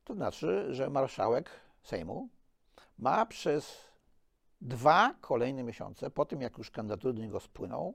To 0.10 0.14
znaczy, 0.14 0.68
że 0.74 0.90
marszałek 0.90 1.50
Sejmu 1.84 2.30
ma 2.98 3.26
przez 3.26 3.78
dwa 4.62 5.16
kolejne 5.22 5.64
miesiące, 5.64 6.10
po 6.10 6.26
tym 6.26 6.42
jak 6.42 6.58
już 6.58 6.72
kandydatury 6.72 7.14
do 7.14 7.22
niego 7.22 7.40
spłyną, 7.40 7.94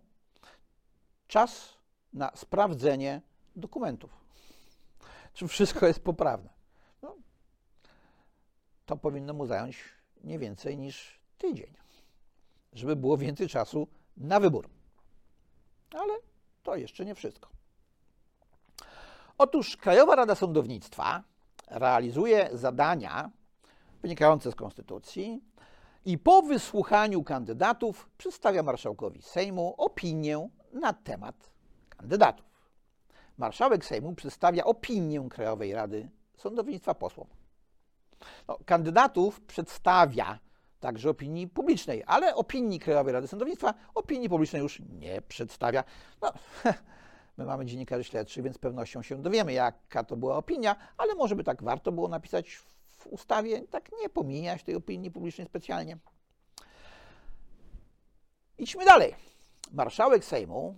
czas 1.26 1.78
na 2.12 2.30
sprawdzenie 2.34 3.20
dokumentów. 3.56 4.10
Czy 5.32 5.48
wszystko 5.48 5.86
jest 5.86 6.00
poprawne 6.00 6.54
to 8.86 8.96
powinno 8.96 9.34
mu 9.34 9.46
zająć 9.46 9.84
nie 10.24 10.38
więcej 10.38 10.78
niż 10.78 11.20
tydzień, 11.38 11.74
żeby 12.72 12.96
było 12.96 13.16
więcej 13.16 13.48
czasu 13.48 13.88
na 14.16 14.40
wybór. 14.40 14.68
Ale 15.90 16.14
to 16.62 16.76
jeszcze 16.76 17.04
nie 17.04 17.14
wszystko. 17.14 17.48
Otóż 19.38 19.76
Krajowa 19.76 20.16
Rada 20.16 20.34
Sądownictwa 20.34 21.22
realizuje 21.66 22.48
zadania 22.52 23.30
wynikające 24.02 24.52
z 24.52 24.54
Konstytucji 24.54 25.42
i 26.04 26.18
po 26.18 26.42
wysłuchaniu 26.42 27.22
kandydatów 27.22 28.10
przedstawia 28.18 28.62
marszałkowi 28.62 29.22
Sejmu 29.22 29.74
opinię 29.78 30.48
na 30.72 30.92
temat 30.92 31.50
kandydatów. 31.88 32.46
Marszałek 33.38 33.84
Sejmu 33.84 34.14
przedstawia 34.14 34.64
opinię 34.64 35.28
Krajowej 35.30 35.72
Rady 35.72 36.08
Sądownictwa 36.36 36.94
posłom. 36.94 37.26
No, 38.48 38.58
kandydatów 38.66 39.40
przedstawia 39.40 40.38
także 40.80 41.10
opinii 41.10 41.48
publicznej, 41.48 42.02
ale 42.06 42.34
opinii 42.34 42.80
Krajowej 42.80 43.12
Rady 43.12 43.28
Sądownictwa 43.28 43.74
opinii 43.94 44.28
publicznej 44.28 44.62
już 44.62 44.80
nie 44.80 45.22
przedstawia. 45.22 45.84
No, 46.22 46.32
my 47.36 47.44
mamy 47.44 47.66
dziennikarzy 47.66 48.04
śledczych, 48.04 48.44
więc 48.44 48.56
z 48.56 48.58
pewnością 48.58 49.02
się 49.02 49.22
dowiemy, 49.22 49.52
jaka 49.52 50.04
to 50.04 50.16
była 50.16 50.36
opinia, 50.36 50.76
ale 50.96 51.14
może 51.14 51.36
by 51.36 51.44
tak 51.44 51.62
warto 51.62 51.92
było 51.92 52.08
napisać 52.08 52.56
w 52.96 53.06
ustawie, 53.06 53.62
tak 53.62 53.90
nie 54.02 54.08
pomijać 54.08 54.62
tej 54.62 54.74
opinii 54.74 55.10
publicznej 55.10 55.46
specjalnie. 55.46 55.98
Idźmy 58.58 58.84
dalej. 58.84 59.14
Marszałek 59.72 60.24
Sejmu 60.24 60.74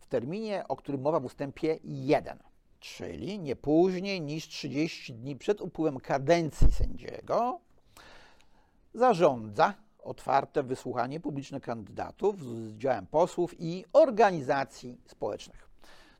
w 0.00 0.06
terminie, 0.06 0.64
o 0.68 0.76
którym 0.76 1.00
mowa 1.00 1.20
w 1.20 1.24
ustępie 1.24 1.78
1, 1.84 2.38
czyli 2.80 3.38
nie 3.38 3.56
później 3.56 4.20
niż 4.20 4.48
30 4.48 5.14
dni 5.14 5.36
przed 5.36 5.60
upływem 5.60 6.00
kadencji 6.00 6.72
sędziego, 6.72 7.60
zarządza 8.94 9.74
otwarte 9.98 10.62
wysłuchanie 10.62 11.20
publiczne 11.20 11.60
kandydatów 11.60 12.42
z 12.42 12.74
udziałem 12.74 13.06
posłów 13.06 13.54
i 13.58 13.84
organizacji 13.92 15.00
społecznych. 15.06 15.68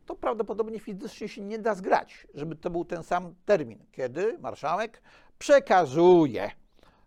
To 0.07 0.15
prawdopodobnie 0.15 0.81
fizycznie 0.81 1.29
się 1.29 1.41
nie 1.41 1.59
da 1.59 1.75
zgrać, 1.75 2.27
żeby 2.35 2.57
to 2.57 2.71
był 2.71 2.85
ten 2.85 3.03
sam 3.03 3.35
termin, 3.45 3.85
kiedy 3.93 4.39
marszałek 4.39 5.03
przekazuje 5.39 6.51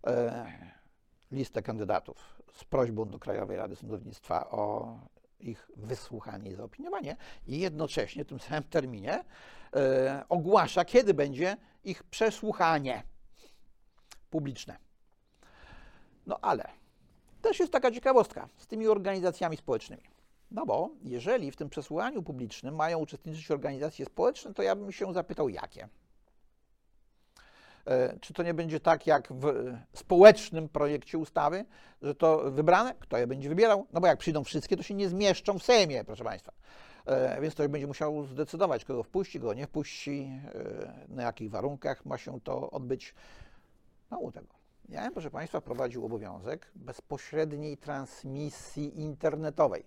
e, 0.06 0.46
listę 1.32 1.62
kandydatów 1.62 2.42
z 2.54 2.64
prośbą 2.64 3.08
do 3.08 3.18
Krajowej 3.18 3.56
Rady 3.56 3.76
Sądownictwa 3.76 4.50
o 4.50 4.98
ich 5.40 5.70
wysłuchanie 5.76 6.50
i 6.50 6.54
zaopiniowanie 6.54 7.16
i 7.46 7.58
jednocześnie 7.58 8.24
w 8.24 8.28
tym 8.28 8.40
samym 8.40 8.62
terminie 8.62 9.24
e, 9.76 10.24
ogłasza, 10.28 10.84
kiedy 10.84 11.14
będzie 11.14 11.56
ich 11.84 12.02
przesłuchanie 12.02 13.02
publiczne. 14.30 14.76
No 16.26 16.38
ale 16.42 16.68
też 17.42 17.60
jest 17.60 17.72
taka 17.72 17.90
ciekawostka 17.90 18.48
z 18.56 18.66
tymi 18.66 18.88
organizacjami 18.88 19.56
społecznymi. 19.56 20.17
No 20.50 20.66
bo 20.66 20.90
jeżeli 21.02 21.50
w 21.50 21.56
tym 21.56 21.68
przesłuchaniu 21.68 22.22
publicznym 22.22 22.74
mają 22.74 22.98
uczestniczyć 22.98 23.50
organizacje 23.50 24.06
społeczne, 24.06 24.54
to 24.54 24.62
ja 24.62 24.76
bym 24.76 24.92
się 24.92 25.12
zapytał, 25.12 25.48
jakie. 25.48 25.88
E, 27.86 28.18
czy 28.20 28.34
to 28.34 28.42
nie 28.42 28.54
będzie 28.54 28.80
tak 28.80 29.06
jak 29.06 29.32
w 29.32 29.74
społecznym 29.92 30.68
projekcie 30.68 31.18
ustawy, 31.18 31.64
że 32.02 32.14
to 32.14 32.50
wybrane, 32.50 32.94
kto 33.00 33.16
je 33.16 33.26
będzie 33.26 33.48
wybierał? 33.48 33.86
No 33.92 34.00
bo 34.00 34.06
jak 34.06 34.18
przyjdą 34.18 34.44
wszystkie, 34.44 34.76
to 34.76 34.82
się 34.82 34.94
nie 34.94 35.08
zmieszczą 35.08 35.58
w 35.58 35.62
Sejmie, 35.62 36.04
proszę 36.04 36.24
Państwa. 36.24 36.52
E, 37.06 37.40
więc 37.40 37.54
ktoś 37.54 37.68
będzie 37.68 37.86
musiał 37.86 38.24
zdecydować, 38.24 38.84
kogo 38.84 39.02
wpuści, 39.02 39.40
kogo 39.40 39.54
nie 39.54 39.66
wpuści, 39.66 40.30
e, 40.54 41.06
na 41.08 41.22
jakich 41.22 41.50
warunkach 41.50 42.04
ma 42.06 42.18
się 42.18 42.40
to 42.40 42.70
odbyć. 42.70 43.14
Mało 44.10 44.32
tego. 44.32 44.54
Ja, 44.88 45.10
proszę 45.10 45.30
Państwa, 45.30 45.60
wprowadził 45.60 46.04
obowiązek 46.04 46.70
bezpośredniej 46.74 47.76
transmisji 47.76 49.00
internetowej 49.00 49.84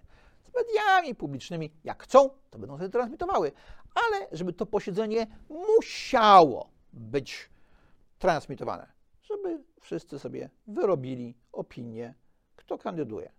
mediami 0.55 1.15
publicznymi. 1.15 1.71
Jak 1.83 2.03
chcą, 2.03 2.29
to 2.49 2.59
będą 2.59 2.77
sobie 2.77 2.89
transmitowały, 2.89 3.51
ale 3.95 4.27
żeby 4.31 4.53
to 4.53 4.65
posiedzenie 4.65 5.27
musiało 5.49 6.69
być 6.93 7.49
transmitowane, 8.19 8.87
żeby 9.21 9.63
wszyscy 9.81 10.19
sobie 10.19 10.49
wyrobili 10.67 11.37
opinię, 11.51 12.13
kto 12.55 12.77
kandyduje 12.77 13.31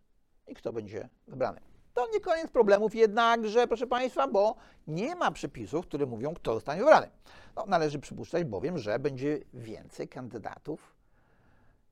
i 0.47 0.55
kto 0.55 0.73
będzie 0.73 1.09
wybrany. 1.29 1.61
To 1.95 2.09
nie 2.13 2.21
koniec 2.21 2.51
problemów 2.51 2.95
jednakże, 2.95 3.67
proszę 3.67 3.87
Państwa, 3.87 4.29
bo 4.29 4.57
nie 4.87 5.15
ma 5.15 5.31
przepisów, 5.31 5.87
które 5.87 6.07
mówią, 6.07 6.35
kto 6.35 6.55
zostanie 6.55 6.81
wybrany. 6.81 7.11
No, 7.57 7.65
należy 7.67 7.99
przypuszczać 7.99 8.45
bowiem, 8.45 8.79
że 8.79 8.99
będzie 8.99 9.39
więcej 9.55 10.09
kandydatów 10.09 10.97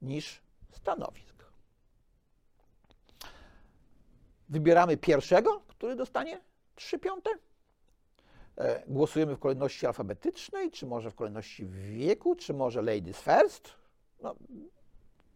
niż 0.03 0.43
stanowisk. 0.71 1.40
Wybieramy 4.51 4.97
pierwszego, 4.97 5.61
który 5.69 5.97
dostanie 5.97 6.41
3 6.75 6.99
piąte. 6.99 7.31
E, 8.57 8.83
głosujemy 8.87 9.37
w 9.37 9.39
kolejności 9.39 9.87
alfabetycznej, 9.87 10.71
czy 10.71 10.87
może 10.87 11.11
w 11.11 11.15
kolejności 11.15 11.67
wieku, 11.67 12.35
czy 12.35 12.55
może 12.55 12.83
ladies 12.83 13.19
first. 13.21 13.71
No, 14.23 14.35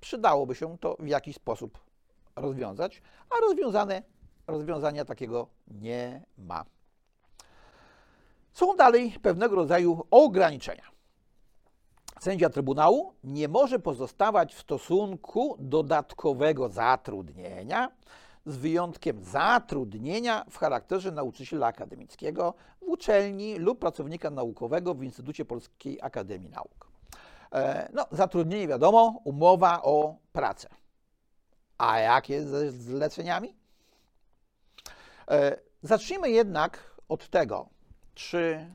przydałoby 0.00 0.55
się 0.55 0.79
to 0.79 0.96
w 0.98 1.07
jakiś 1.07 1.37
sposób 1.37 1.79
rozwiązać, 2.37 3.03
a 3.31 3.40
rozwiązane, 3.40 4.03
rozwiązania 4.46 5.05
takiego 5.05 5.48
nie 5.68 6.22
ma. 6.38 6.64
Są 8.53 8.77
dalej 8.77 9.14
pewnego 9.22 9.57
rodzaju 9.57 10.07
ograniczenia. 10.11 10.94
Sędzia 12.20 12.50
Trybunału 12.50 13.14
nie 13.24 13.48
może 13.48 13.79
pozostawać 13.79 14.55
w 14.55 14.61
stosunku 14.61 15.57
dodatkowego 15.59 16.68
zatrudnienia, 16.68 17.90
z 18.46 18.57
wyjątkiem 18.57 19.24
zatrudnienia 19.24 20.44
w 20.50 20.59
charakterze 20.59 21.12
nauczyciela 21.12 21.66
akademickiego 21.66 22.54
w 22.78 22.83
uczelni 22.83 23.59
lub 23.59 23.78
pracownika 23.78 24.30
naukowego 24.30 24.94
w 24.94 25.02
Instytucie 25.02 25.44
Polskiej 25.44 25.98
Akademii 26.02 26.50
Nauk. 26.50 26.88
E, 27.52 27.88
no, 27.92 28.07
zatrudnienie 28.11 28.68
wiadomo, 28.68 29.20
umowa 29.24 29.83
o 29.83 30.16
pracę. 30.33 30.68
A 31.78 31.98
jak 31.98 32.28
jest 32.28 32.48
ze 32.48 32.70
zleceniami? 32.70 33.57
E, 35.30 35.59
zacznijmy 35.83 36.30
jednak 36.30 37.00
od 37.09 37.28
tego, 37.28 37.68
czy 38.14 38.74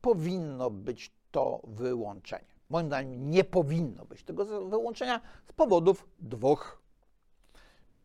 powinno 0.00 0.70
być 0.70 1.12
to 1.30 1.60
wyłączenie. 1.64 2.58
Moim 2.70 2.86
zdaniem 2.86 3.30
nie 3.30 3.44
powinno 3.44 4.04
być 4.04 4.24
tego 4.24 4.68
wyłączenia 4.68 5.20
z 5.48 5.52
powodów 5.52 6.08
dwóch. 6.18 6.82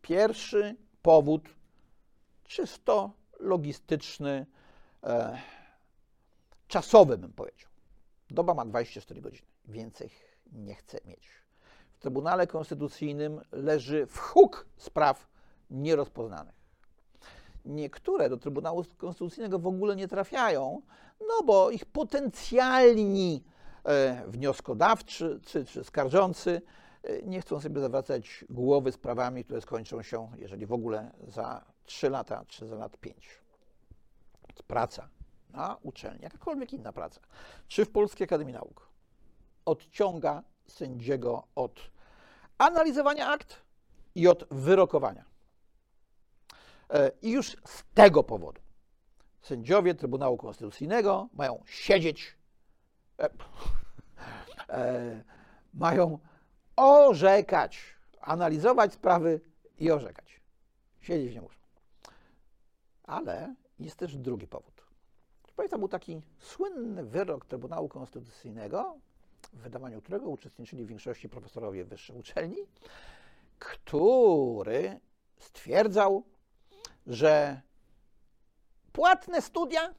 Pierwszy 0.01 0.75
powód 1.03 1.49
czysto 2.43 3.11
logistyczny, 3.39 4.45
e, 5.03 5.37
czasowy 6.67 7.17
bym 7.17 7.33
powiedział. 7.33 7.69
Doba 8.29 8.53
ma 8.53 8.65
24 8.65 9.21
godziny, 9.21 9.47
więcej 9.65 10.09
nie 10.51 10.75
chcę 10.75 10.97
mieć. 11.05 11.29
W 11.93 11.97
Trybunale 11.97 12.47
Konstytucyjnym 12.47 13.41
leży 13.51 14.05
w 14.05 14.17
huk 14.17 14.65
spraw 14.77 15.27
nierozpoznanych. 15.69 16.55
Niektóre 17.65 18.29
do 18.29 18.37
Trybunału 18.37 18.83
Konstytucyjnego 18.97 19.59
w 19.59 19.67
ogóle 19.67 19.95
nie 19.95 20.07
trafiają, 20.07 20.81
no 21.19 21.43
bo 21.45 21.71
ich 21.71 21.85
potencjalni 21.85 23.43
e, 23.85 24.23
wnioskodawcy 24.27 25.39
czy, 25.45 25.65
skarżący 25.83 26.61
nie 27.23 27.41
chcą 27.41 27.59
sobie 27.59 27.81
zawracać 27.81 28.45
głowy 28.49 28.91
sprawami, 28.91 29.43
które 29.43 29.61
skończą 29.61 30.01
się, 30.01 30.31
jeżeli 30.37 30.65
w 30.65 30.73
ogóle, 30.73 31.11
za 31.27 31.65
3 31.83 32.09
lata 32.09 32.45
czy 32.47 32.67
za 32.67 32.75
lat 32.75 32.97
5. 32.97 33.41
Praca 34.67 35.09
na 35.49 35.77
uczelni, 35.81 36.23
jakakolwiek 36.23 36.73
inna 36.73 36.93
praca, 36.93 37.21
czy 37.67 37.85
w 37.85 37.91
Polskiej 37.91 38.25
Akademii 38.25 38.53
Nauk, 38.53 38.89
odciąga 39.65 40.43
sędziego 40.67 41.47
od 41.55 41.91
analizowania 42.57 43.29
akt 43.29 43.61
i 44.15 44.27
od 44.27 44.47
wyrokowania. 44.51 45.25
E, 46.89 47.11
I 47.21 47.31
już 47.31 47.57
z 47.65 47.83
tego 47.93 48.23
powodu 48.23 48.61
sędziowie 49.41 49.95
Trybunału 49.95 50.37
Konstytucyjnego 50.37 51.29
mają 51.33 51.63
siedzieć, 51.65 52.37
e, 53.19 53.29
e, 54.69 55.23
mają 55.73 56.19
orzekać, 56.75 57.95
analizować 58.21 58.93
sprawy 58.93 59.41
i 59.79 59.91
orzekać. 59.91 60.41
Siedzieć 61.01 61.35
nie 61.35 61.41
muszą. 61.41 61.59
Ale 63.03 63.55
jest 63.79 63.95
też 63.95 64.17
drugi 64.17 64.47
powód. 64.47 64.73
Pamiętam, 65.55 65.79
był 65.79 65.89
taki 65.89 66.21
słynny 66.39 67.03
wyrok 67.03 67.45
Trybunału 67.45 67.89
Konstytucyjnego, 67.89 68.97
w 69.53 69.57
wydawaniu 69.57 70.01
którego 70.01 70.29
uczestniczyli 70.29 70.85
w 70.85 70.87
większości 70.87 71.29
profesorowie 71.29 71.85
wyższych 71.85 72.15
uczelni, 72.15 72.57
który 73.59 74.99
stwierdzał, 75.37 76.23
że 77.07 77.61
płatne 78.93 79.41
studia 79.41 79.93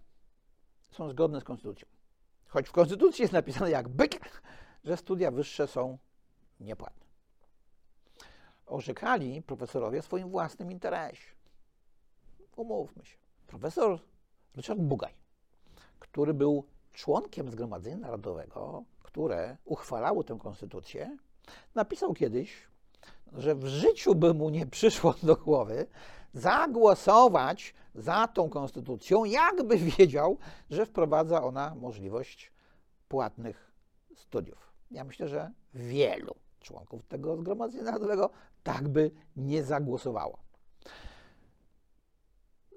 są 0.91 1.11
zgodne 1.11 1.41
z 1.41 1.45
konstytucją. 1.45 1.89
Choć 2.49 2.69
w 2.69 2.73
konstytucji 2.73 3.23
jest 3.23 3.33
napisane 3.33 3.71
jak 3.71 3.89
byk, 3.89 4.43
że 4.85 4.97
studia 4.97 5.31
wyższe 5.31 5.67
są 5.67 5.99
niepłatne. 6.61 7.07
Orzekali 8.67 9.43
profesorowie 9.43 10.03
w 10.03 10.05
swoim 10.05 10.29
własnym 10.29 10.73
interesie. 10.73 11.35
Umówmy 12.57 13.05
się. 13.05 13.17
Profesor 13.47 13.99
Richard 14.57 14.81
Bugaj, 14.81 15.15
który 15.99 16.35
był 16.35 16.65
członkiem 16.93 17.51
Zgromadzenia 17.51 17.97
Narodowego, 17.97 18.85
które 19.03 19.57
uchwalało 19.65 20.25
tę 20.25 20.39
konstytucję, 20.39 21.19
napisał 21.75 22.15
kiedyś 22.15 22.67
że 23.37 23.55
w 23.55 23.67
życiu 23.67 24.15
by 24.15 24.35
mu 24.35 24.51
nie 24.51 24.67
przyszło 24.67 25.15
do 25.23 25.37
głowy 25.37 25.87
zagłosować 26.33 27.75
za 27.95 28.29
tą 28.29 28.51
konstytucją, 28.51 29.25
jakby 29.25 29.77
wiedział, 29.77 30.39
że 30.71 30.87
wprowadza 30.87 31.43
ona 31.43 31.75
możliwość 31.75 32.53
płatnych 33.09 33.73
studiów. 34.15 34.73
Ja 34.91 35.05
myślę, 35.05 35.29
że 35.29 35.53
wielu 35.75 36.35
członków 36.65 37.05
tego 37.05 37.37
Zgromadzenia 37.37 37.85
Narodowego 37.85 38.31
tak 38.63 38.89
by 38.89 39.11
nie 39.37 39.65
zagłosowało. 39.65 40.39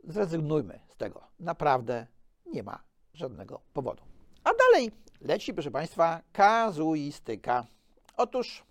Zrezygnujmy 0.03 0.79
z 0.87 0.95
tego. 0.95 1.23
Naprawdę 1.39 2.07
nie 2.45 2.63
ma 2.63 2.83
żadnego 3.13 3.61
powodu. 3.73 4.03
A 4.43 4.49
dalej 4.53 4.91
leci, 5.21 5.53
proszę 5.53 5.71
Państwa, 5.71 6.21
kazuistyka. 6.33 7.65
Otóż 8.17 8.63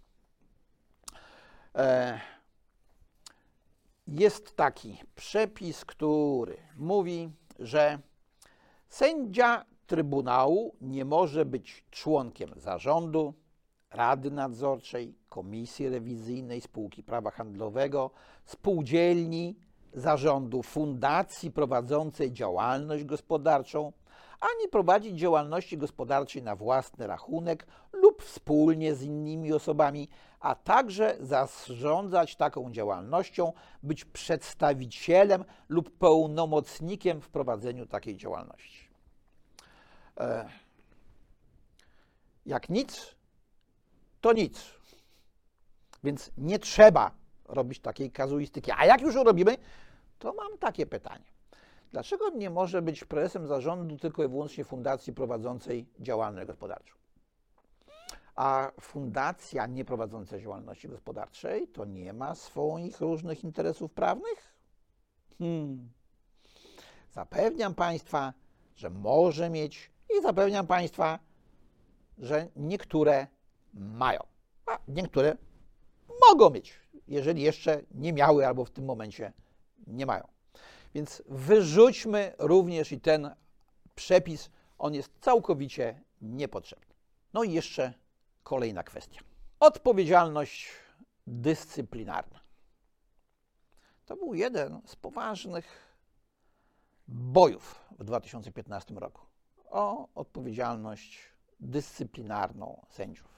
e, 1.74 2.20
jest 4.06 4.56
taki 4.56 4.98
przepis, 5.14 5.84
który 5.84 6.56
mówi, 6.76 7.30
że 7.58 7.98
sędzia 8.88 9.64
Trybunału 9.86 10.76
nie 10.80 11.04
może 11.04 11.44
być 11.44 11.84
członkiem 11.90 12.50
zarządu, 12.56 13.34
rady 13.90 14.30
nadzorczej, 14.30 15.14
komisji 15.28 15.88
rewizyjnej, 15.88 16.60
spółki 16.60 17.02
prawa 17.02 17.30
handlowego, 17.30 18.10
spółdzielni, 18.44 19.56
zarządu 19.94 20.62
fundacji 20.62 21.50
prowadzącej 21.50 22.32
działalność 22.32 23.04
gospodarczą, 23.04 23.92
ani 24.40 24.68
prowadzić 24.68 25.18
działalności 25.18 25.78
gospodarczej 25.78 26.42
na 26.42 26.56
własny 26.56 27.06
rachunek 27.06 27.66
lub 27.92 28.22
wspólnie 28.22 28.94
z 28.94 29.02
innymi 29.02 29.52
osobami, 29.52 30.08
a 30.40 30.54
także 30.54 31.16
zarządzać 31.20 32.36
taką 32.36 32.70
działalnością, 32.70 33.52
być 33.82 34.04
przedstawicielem 34.04 35.44
lub 35.68 35.98
pełnomocnikiem 35.98 37.20
w 37.20 37.28
prowadzeniu 37.28 37.86
takiej 37.86 38.16
działalności. 38.16 38.88
E, 40.20 40.48
jak 42.46 42.68
nic, 42.68 43.15
to 44.26 44.32
nic. 44.32 44.74
Więc 46.04 46.30
nie 46.38 46.58
trzeba 46.58 47.10
robić 47.44 47.80
takiej 47.80 48.10
kazuistyki. 48.10 48.70
A 48.76 48.86
jak 48.86 49.00
już 49.00 49.14
ją 49.14 49.24
robimy, 49.24 49.56
to 50.18 50.32
mam 50.32 50.58
takie 50.58 50.86
pytanie. 50.86 51.24
Dlaczego 51.92 52.30
nie 52.30 52.50
może 52.50 52.82
być 52.82 53.04
prezesem 53.04 53.46
zarządu 53.46 53.96
tylko 53.98 54.24
i 54.24 54.28
wyłącznie 54.28 54.64
fundacji 54.64 55.12
prowadzącej 55.12 55.86
działalność 56.00 56.46
gospodarczą? 56.46 56.94
A 58.34 58.70
fundacja 58.80 59.66
nieprowadząca 59.66 60.38
działalności 60.38 60.88
gospodarczej 60.88 61.68
to 61.68 61.84
nie 61.84 62.12
ma 62.12 62.34
swoich 62.34 63.00
różnych 63.00 63.44
interesów 63.44 63.92
prawnych? 63.92 64.54
Hmm. 65.38 65.88
Zapewniam 67.12 67.74
Państwa, 67.74 68.32
że 68.76 68.90
może 68.90 69.50
mieć 69.50 69.90
i 70.18 70.22
zapewniam 70.22 70.66
Państwa, 70.66 71.18
że 72.18 72.48
niektóre 72.56 73.26
mają, 73.76 74.20
a 74.66 74.78
niektóre 74.88 75.36
mogą 76.30 76.50
mieć, 76.50 76.80
jeżeli 77.08 77.42
jeszcze 77.42 77.82
nie 77.94 78.12
miały 78.12 78.46
albo 78.46 78.64
w 78.64 78.70
tym 78.70 78.84
momencie 78.84 79.32
nie 79.86 80.06
mają. 80.06 80.28
Więc 80.94 81.22
wyrzućmy 81.26 82.32
również 82.38 82.92
i 82.92 83.00
ten 83.00 83.34
przepis, 83.94 84.50
on 84.78 84.94
jest 84.94 85.12
całkowicie 85.20 86.00
niepotrzebny. 86.22 86.94
No 87.32 87.44
i 87.44 87.52
jeszcze 87.52 87.94
kolejna 88.42 88.82
kwestia. 88.82 89.20
Odpowiedzialność 89.60 90.68
dyscyplinarna. 91.26 92.40
To 94.06 94.16
był 94.16 94.34
jeden 94.34 94.80
z 94.84 94.96
poważnych 94.96 95.96
bojów 97.08 97.84
w 97.98 98.04
2015 98.04 98.94
roku 98.94 99.22
o 99.70 100.08
odpowiedzialność 100.14 101.18
dyscyplinarną 101.60 102.86
sędziów. 102.90 103.35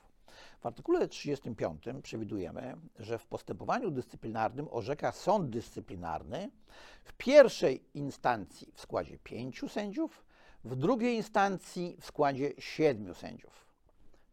W 0.60 0.66
artykule 0.66 1.08
35 1.08 1.84
przewidujemy, 2.02 2.76
że 2.98 3.18
w 3.18 3.26
postępowaniu 3.26 3.90
dyscyplinarnym 3.90 4.68
orzeka 4.70 5.12
sąd 5.12 5.50
dyscyplinarny 5.50 6.50
w 7.04 7.12
pierwszej 7.12 7.84
instancji 7.94 8.72
w 8.74 8.80
składzie 8.80 9.18
pięciu 9.18 9.68
sędziów, 9.68 10.24
w 10.64 10.76
drugiej 10.76 11.16
instancji 11.16 11.96
w 12.00 12.06
składzie 12.06 12.52
siedmiu 12.58 13.14
sędziów. 13.14 13.66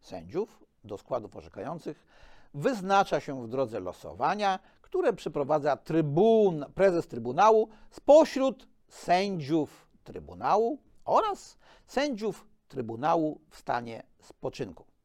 Sędziów 0.00 0.64
do 0.84 0.98
składów 0.98 1.36
orzekających 1.36 2.06
wyznacza 2.54 3.20
się 3.20 3.42
w 3.42 3.48
drodze 3.48 3.80
losowania, 3.80 4.58
które 4.82 5.12
przeprowadza 5.12 5.76
trybun, 5.76 6.64
prezes 6.74 7.06
Trybunału 7.06 7.68
spośród 7.90 8.68
sędziów 8.88 9.88
Trybunału 10.04 10.78
oraz 11.04 11.58
sędziów 11.86 12.46
Trybunału 12.68 13.40
w 13.50 13.56
stanie 13.56 14.02
spoczynku. 14.22 14.95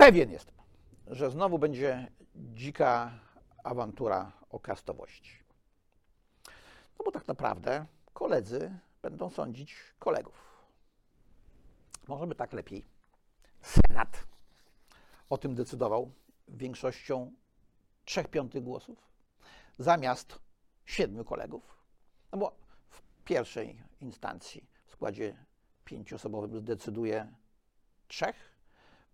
Pewien 0.00 0.30
jestem, 0.30 0.54
że 1.06 1.30
znowu 1.30 1.58
będzie 1.58 2.10
dzika 2.34 3.18
awantura 3.64 4.32
o 4.50 4.60
kastowości. 4.60 5.32
No 6.98 7.04
bo 7.04 7.12
tak 7.12 7.28
naprawdę 7.28 7.86
koledzy 8.12 8.78
będą 9.02 9.30
sądzić 9.30 9.76
kolegów. 9.98 10.64
Może 12.08 12.26
by 12.26 12.34
tak 12.34 12.52
lepiej. 12.52 12.84
Senat 13.60 14.26
o 15.30 15.38
tym 15.38 15.54
decydował 15.54 16.10
większością 16.48 17.32
trzech 18.04 18.28
piątych 18.28 18.62
głosów 18.62 18.98
zamiast 19.78 20.38
siedmiu 20.84 21.24
kolegów. 21.24 21.78
No 22.32 22.38
bo 22.38 22.56
w 22.90 23.02
pierwszej 23.24 23.82
instancji 24.00 24.66
w 24.86 24.92
składzie 24.92 25.36
pięcioosobowym 25.84 26.60
zdecyduje 26.60 27.32
trzech, 28.08 28.49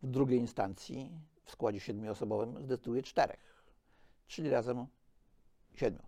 w 0.02 0.10
drugiej 0.10 0.38
instancji 0.38 1.20
w 1.44 1.50
składzie 1.50 1.80
siedmioosobowym 1.80 2.62
zdecyduje 2.62 3.02
czterech, 3.02 3.64
czyli 4.26 4.50
razem 4.50 4.86
siedmiu. 5.74 6.02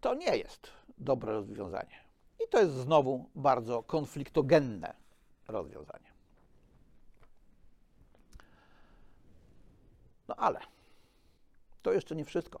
To 0.00 0.14
nie 0.14 0.36
jest 0.36 0.70
dobre 0.98 1.32
rozwiązanie. 1.32 2.00
I 2.44 2.48
to 2.48 2.58
jest 2.58 2.74
znowu 2.74 3.30
bardzo 3.34 3.82
konfliktogenne 3.82 4.94
rozwiązanie. 5.48 6.10
No 10.28 10.34
ale 10.36 10.60
to 11.82 11.92
jeszcze 11.92 12.16
nie 12.16 12.24
wszystko, 12.24 12.60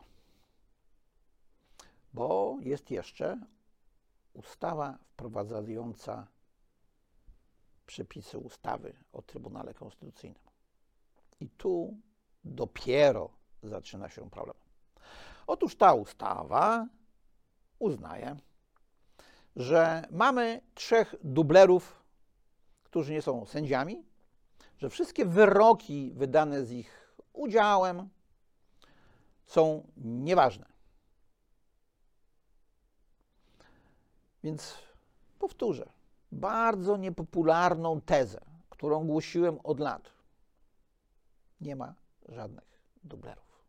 bo 2.14 2.56
jest 2.60 2.90
jeszcze 2.90 3.40
ustawa 4.32 4.98
wprowadzająca 5.12 6.26
przepisy 7.90 8.38
ustawy 8.38 8.94
o 9.12 9.22
Trybunale 9.22 9.74
Konstytucyjnym. 9.74 10.42
I 11.40 11.48
tu 11.48 11.96
dopiero 12.44 13.30
zaczyna 13.62 14.08
się 14.08 14.30
problem. 14.30 14.56
Otóż 15.46 15.76
ta 15.76 15.94
ustawa 15.94 16.86
uznaje, 17.78 18.36
że 19.56 20.04
mamy 20.10 20.60
trzech 20.74 21.14
dublerów, 21.24 22.02
którzy 22.84 23.12
nie 23.12 23.22
są 23.22 23.46
sędziami, 23.46 24.04
że 24.78 24.90
wszystkie 24.90 25.24
wyroki 25.26 26.12
wydane 26.14 26.64
z 26.64 26.70
ich 26.72 27.16
udziałem 27.32 28.08
są 29.46 29.86
nieważne. 29.96 30.66
Więc 34.44 34.78
powtórzę 35.38 35.99
bardzo 36.32 36.96
niepopularną 36.96 38.00
tezę, 38.00 38.40
którą 38.70 39.06
głosiłem 39.06 39.58
od 39.64 39.80
lat. 39.80 40.10
Nie 41.60 41.76
ma 41.76 41.94
żadnych 42.28 42.82
dublerów. 43.04 43.64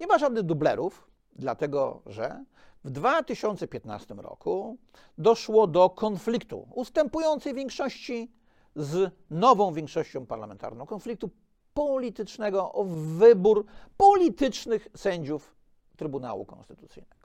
Nie 0.00 0.06
ma 0.06 0.18
żadnych 0.18 0.42
dublerów, 0.42 1.10
dlatego 1.36 2.02
że 2.06 2.44
w 2.84 2.90
2015 2.90 4.14
roku 4.14 4.76
doszło 5.18 5.66
do 5.66 5.90
konfliktu 5.90 6.68
ustępującej 6.74 7.54
większości 7.54 8.32
z 8.76 9.12
nową 9.30 9.72
większością 9.72 10.26
parlamentarną, 10.26 10.86
konfliktu 10.86 11.30
politycznego 11.74 12.72
o 12.72 12.84
wybór 13.18 13.66
politycznych 13.96 14.88
sędziów 14.96 15.54
Trybunału 15.96 16.44
Konstytucyjnego. 16.44 17.21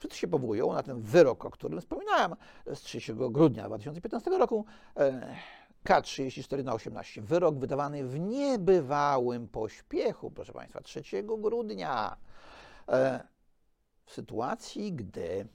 Wszyscy 0.00 0.18
się 0.18 0.28
powołują 0.28 0.72
na 0.72 0.82
ten 0.82 1.00
wyrok, 1.00 1.44
o 1.44 1.50
którym 1.50 1.80
wspominałem 1.80 2.36
z 2.74 2.80
3 2.80 3.14
grudnia 3.14 3.66
2015 3.66 4.30
roku. 4.30 4.64
E, 4.96 5.36
K34 5.84 6.64
na 6.64 6.72
18. 6.74 7.22
Wyrok 7.22 7.58
wydawany 7.58 8.04
w 8.04 8.20
niebywałym 8.20 9.48
pośpiechu, 9.48 10.30
proszę 10.30 10.52
Państwa, 10.52 10.80
3 10.80 11.02
grudnia. 11.22 12.16
E, 12.88 13.24
w 14.06 14.12
sytuacji, 14.12 14.92
gdy 14.92 15.48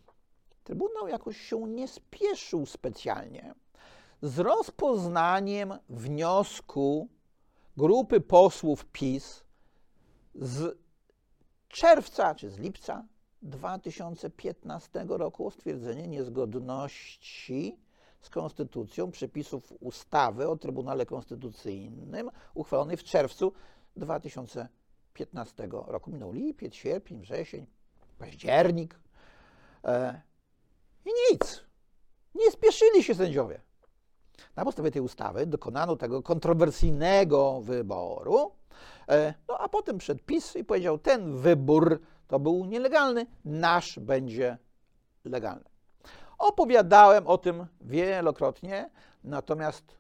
Trybunał 0.66 1.08
jakoś 1.08 1.38
się 1.38 1.68
nie 1.68 1.88
spieszył 1.88 2.66
specjalnie 2.66 3.54
z 4.22 4.40
rozpoznaniem 4.40 5.74
wniosku 5.90 7.10
grupy 7.78 8.22
posłów 8.22 8.86
PiS 8.86 9.44
z 10.36 10.78
czerwca 11.68 12.36
czy 12.36 12.50
z 12.50 12.58
lipca 12.58 13.06
2015 13.46 15.06
roku 15.08 15.48
o 15.48 15.52
stwierdzenie 15.52 16.08
niezgodności 16.08 17.80
z 18.22 18.30
konstytucją 18.30 19.12
przepisów 19.12 19.74
ustawy 19.80 20.48
o 20.50 20.58
Trybunale 20.58 21.06
Konstytucyjnym 21.06 22.32
uchwalonej 22.54 22.98
w 22.98 23.04
czerwcu 23.04 23.54
2015 23.96 25.68
roku. 25.72 26.12
Minął 26.12 26.32
lipiec, 26.32 26.74
sierpień, 26.74 27.22
wrzesień, 27.22 27.66
październik 28.18 29.00
e, 29.84 30.22
i 31.06 31.10
nic. 31.32 31.64
Nie 32.36 32.52
spieszyli 32.52 33.04
się 33.04 33.16
sędziowie. 33.16 33.62
Na 34.56 34.66
podstawie 34.66 34.92
tej 34.92 35.02
ustawy 35.02 35.46
dokonano 35.46 35.96
tego 35.96 36.24
kontrowersyjnego 36.24 37.62
wyboru, 37.62 38.52
e, 39.10 39.34
no 39.48 39.58
a 39.58 39.70
potem 39.70 39.98
przed 39.98 40.24
PiS 40.26 40.56
i 40.56 40.64
powiedział, 40.64 40.98
ten 40.98 41.38
wybór 41.38 42.00
to 42.28 42.40
był 42.40 42.66
nielegalny, 42.66 43.26
nasz 43.46 44.00
będzie 44.00 44.58
legalny. 45.26 45.70
Opowiadałem 46.38 47.28
o 47.28 47.38
tym 47.38 47.66
wielokrotnie, 47.82 48.90
natomiast 49.24 49.98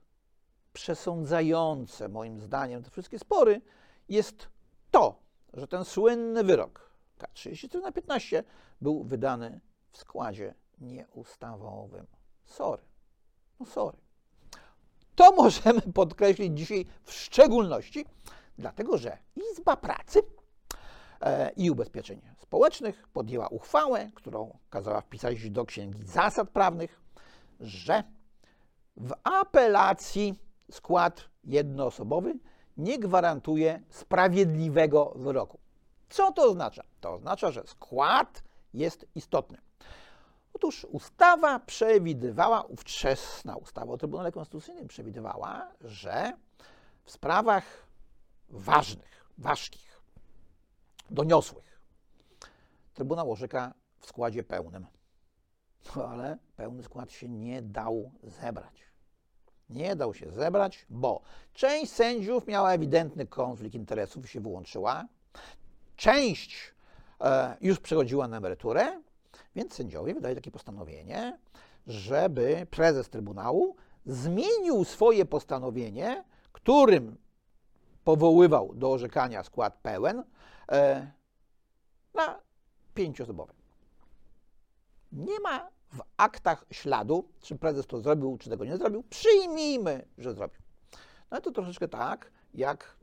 przesądzające 0.73 2.09
moim 2.09 2.41
zdaniem 2.41 2.83
te 2.83 2.89
wszystkie 2.89 3.19
spory 3.19 3.61
jest 4.09 4.49
to, 4.91 5.19
że 5.53 5.67
ten 5.67 5.85
słynny 5.85 6.43
wyrok 6.43 6.91
K34 7.19 7.81
na 7.81 7.91
15 7.91 8.43
był 8.81 9.03
wydany 9.03 9.61
w 9.91 9.97
składzie 9.97 10.53
nieustawowym. 10.77 12.07
Sorry. 12.45 12.83
No 13.59 13.65
sorry. 13.65 13.97
To 15.15 15.31
możemy 15.31 15.81
podkreślić 16.01 16.57
dzisiaj 16.57 16.85
w 17.03 17.11
szczególności, 17.11 18.05
dlatego 18.57 18.97
że 18.97 19.17
Izba 19.51 19.77
Pracy 19.77 20.21
e, 21.21 21.51
i 21.57 21.71
Ubezpieczeń 21.71 22.21
Społecznych 22.37 23.07
podjęła 23.13 23.47
uchwałę, 23.47 24.11
którą 24.15 24.57
kazała 24.69 25.01
wpisać 25.01 25.49
do 25.49 25.65
Księgi 25.65 26.05
Zasad 26.05 26.49
Prawnych, 26.49 27.01
że 27.59 28.03
w 28.97 29.13
apelacji 29.23 30.35
skład 30.71 31.29
jednoosobowy 31.43 32.33
nie 32.77 32.99
gwarantuje 32.99 33.81
sprawiedliwego 33.89 35.13
wyroku. 35.15 35.59
Co 36.09 36.31
to 36.31 36.43
oznacza? 36.43 36.83
To 37.01 37.13
oznacza, 37.13 37.51
że 37.51 37.63
skład 37.67 38.43
jest 38.73 39.05
istotny. 39.15 39.57
Otóż 40.55 40.85
ustawa 40.91 41.59
przewidywała, 41.59 42.61
ówczesna 42.61 43.55
ustawa 43.55 43.93
o 43.93 43.97
Trybunale 43.97 44.31
Konstytucyjnym 44.31 44.87
przewidywała, 44.87 45.71
że 45.81 46.33
w 47.03 47.11
sprawach 47.11 47.63
ważnych, 48.49 49.25
ważkich, 49.37 50.01
doniosłych, 51.09 51.75
Trybunał 52.95 53.31
orzeka 53.31 53.73
w 53.99 54.05
składzie 54.05 54.43
pełnym. 54.43 54.85
No, 55.95 56.07
ale 56.07 56.37
pełny 56.55 56.83
skład 56.83 57.11
się 57.11 57.29
nie 57.29 57.61
dał 57.61 58.11
zebrać. 58.23 58.85
Nie 59.69 59.95
dał 59.95 60.13
się 60.13 60.31
zebrać, 60.31 60.85
bo 60.89 61.21
część 61.53 61.91
sędziów 61.91 62.47
miała 62.47 62.73
ewidentny 62.73 63.27
konflikt 63.27 63.75
interesów 63.75 64.25
i 64.25 64.27
się 64.27 64.39
wyłączyła. 64.39 65.05
Część 65.95 66.73
e, 67.21 67.57
już 67.61 67.79
przechodziła 67.79 68.27
na 68.27 68.37
emeryturę, 68.37 69.01
więc 69.55 69.73
sędziowie 69.73 70.13
wydali 70.13 70.35
takie 70.35 70.51
postanowienie, 70.51 71.39
żeby 71.87 72.67
prezes 72.71 73.09
Trybunału 73.09 73.75
zmienił 74.05 74.83
swoje 74.83 75.25
postanowienie, 75.25 76.23
którym 76.51 77.17
powoływał 78.03 78.75
do 78.75 78.91
orzekania 78.91 79.43
skład 79.43 79.79
pełen, 79.83 80.23
e, 80.71 81.11
na 82.13 82.39
pięcioosobowy. 82.93 83.53
Nie 85.11 85.39
ma 85.39 85.69
w 85.91 86.01
aktach 86.17 86.65
śladu, 86.71 87.27
czy 87.41 87.55
prezes 87.55 87.87
to 87.87 87.99
zrobił, 87.99 88.37
czy 88.37 88.49
tego 88.49 88.65
nie 88.65 88.77
zrobił. 88.77 89.03
Przyjmijmy, 89.03 90.05
że 90.17 90.33
zrobił. 90.33 90.61
No 91.31 91.41
to 91.41 91.51
troszeczkę 91.51 91.87
tak, 91.87 92.31
jak 92.53 92.97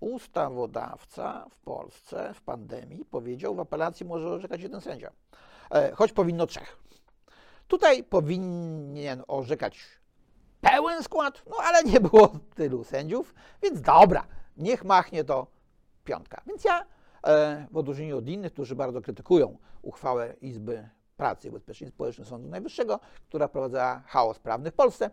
ustawodawca 0.00 1.46
w 1.50 1.58
Polsce 1.58 2.34
w 2.34 2.42
pandemii 2.42 3.04
powiedział, 3.04 3.54
w 3.54 3.60
apelacji 3.60 4.06
może 4.06 4.28
orzekać 4.28 4.62
jeden 4.62 4.80
sędzia. 4.80 5.12
E, 5.70 5.92
choć 5.92 6.12
powinno 6.12 6.46
trzech. 6.46 6.76
Tutaj 7.68 8.04
powinien 8.04 9.22
orzekać 9.28 9.78
pełen 10.60 11.02
skład, 11.02 11.42
no 11.50 11.56
ale 11.62 11.84
nie 11.84 12.00
było 12.00 12.28
tylu 12.54 12.84
sędziów, 12.84 13.34
więc 13.62 13.80
dobra, 13.80 14.26
niech 14.56 14.84
machnie 14.84 15.24
to 15.24 15.46
piątka. 16.04 16.42
Więc 16.46 16.64
ja, 16.64 16.86
e, 17.26 17.66
w 17.70 17.76
odróżnieniu 17.76 18.18
od 18.18 18.28
innych, 18.28 18.52
którzy 18.52 18.76
bardzo 18.76 19.00
krytykują 19.00 19.58
uchwałę 19.82 20.34
Izby 20.40 20.88
Pracy 21.16 21.46
i 21.46 21.50
Ubezpieczeń 21.50 21.88
Społecznych 21.88 22.28
Sądu 22.28 22.48
Najwyższego, 22.48 23.00
która 23.28 23.48
wprowadzała 23.48 24.02
chaos 24.06 24.38
prawny 24.38 24.70
w 24.70 24.74
Polsce, 24.74 25.10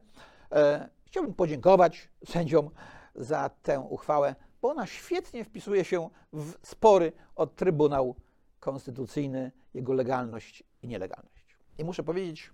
e, 0.52 0.90
chciałbym 1.06 1.34
podziękować 1.34 2.10
sędziom 2.26 2.70
za 3.16 3.50
tę 3.50 3.80
uchwałę, 3.80 4.36
bo 4.62 4.70
ona 4.70 4.86
świetnie 4.86 5.44
wpisuje 5.46 5.86
się 5.86 6.10
w 6.34 6.54
spory 6.68 7.12
o 7.36 7.48
Trybunał 7.48 8.16
Konstytucyjny 8.60 9.52
jego 9.78 9.94
legalność 9.94 10.64
i 10.82 10.88
nielegalność. 10.88 11.58
I 11.78 11.84
muszę 11.84 12.04
powiedzieć, 12.04 12.52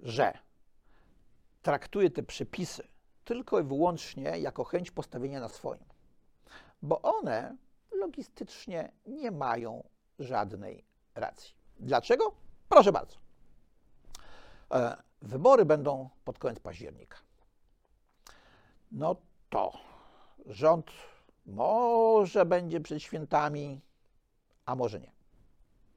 że 0.00 0.38
traktuję 1.62 2.10
te 2.10 2.22
przepisy 2.22 2.88
tylko 3.24 3.60
i 3.60 3.62
wyłącznie 3.62 4.38
jako 4.38 4.64
chęć 4.64 4.90
postawienia 4.90 5.40
na 5.40 5.48
swoim, 5.48 5.84
bo 6.82 7.02
one 7.02 7.56
logistycznie 7.90 8.92
nie 9.06 9.30
mają 9.30 9.88
żadnej 10.18 10.84
racji. 11.14 11.54
Dlaczego? 11.80 12.32
Proszę 12.68 12.92
bardzo. 12.92 13.16
E, 14.70 15.02
wybory 15.22 15.64
będą 15.64 16.08
pod 16.24 16.38
koniec 16.38 16.60
października. 16.60 17.18
No 18.92 19.16
to 19.50 19.72
rząd 20.46 20.90
może 21.46 22.46
będzie 22.46 22.80
przed 22.80 23.02
świętami, 23.02 23.80
a 24.66 24.74
może 24.74 25.00
nie 25.00 25.21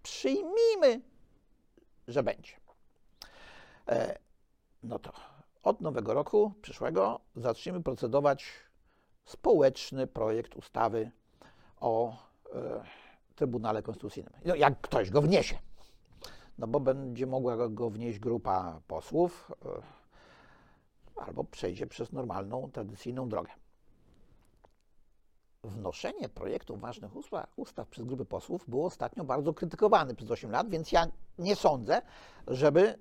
przyjmijmy, 0.06 1.02
że 2.08 2.24
będzie. 2.24 2.54
E, 3.88 4.20
no 4.84 5.00
to 5.00 5.12
od 5.64 5.82
nowego 5.82 6.14
roku 6.14 6.54
przyszłego 6.62 7.20
zaczniemy 7.36 7.84
procedować 7.84 8.46
społeczny 9.26 10.08
projekt 10.08 10.56
ustawy 10.56 11.12
o 11.80 12.18
e, 12.54 12.84
Trybunale 13.36 13.84
Konstytucyjnym. 13.84 14.34
No, 14.46 14.56
jak 14.56 14.82
ktoś 14.82 15.10
go 15.10 15.22
wniesie. 15.22 15.58
No 16.58 16.68
bo 16.68 16.80
będzie 16.80 17.28
mogła 17.28 17.70
go 17.70 17.90
wnieść 17.90 18.20
grupa 18.20 18.82
posłów 18.88 19.52
e, 19.66 21.26
albo 21.26 21.44
przejdzie 21.44 21.88
przez 21.88 22.12
normalną, 22.12 22.72
tradycyjną 22.72 23.30
drogę 23.30 23.52
wnoszenie 25.66 26.30
projektów 26.30 26.82
ważnych 26.82 27.16
ustaw, 27.16 27.50
ustaw 27.56 27.88
przez 27.88 28.06
grupy 28.06 28.26
posłów 28.26 28.66
było 28.68 28.86
ostatnio 28.86 29.24
bardzo 29.24 29.54
krytykowane 29.54 30.16
przez 30.16 30.32
8 30.32 30.52
lat, 30.52 30.70
więc 30.70 30.92
ja 30.92 31.08
nie 31.38 31.56
sądzę, 31.56 32.02
żeby 32.48 32.82
y, 32.90 32.98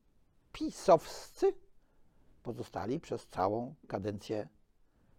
pisowscy 0.53 1.53
pozostali 2.43 3.01
przez 3.01 3.27
całą 3.27 3.75
kadencję 3.89 4.49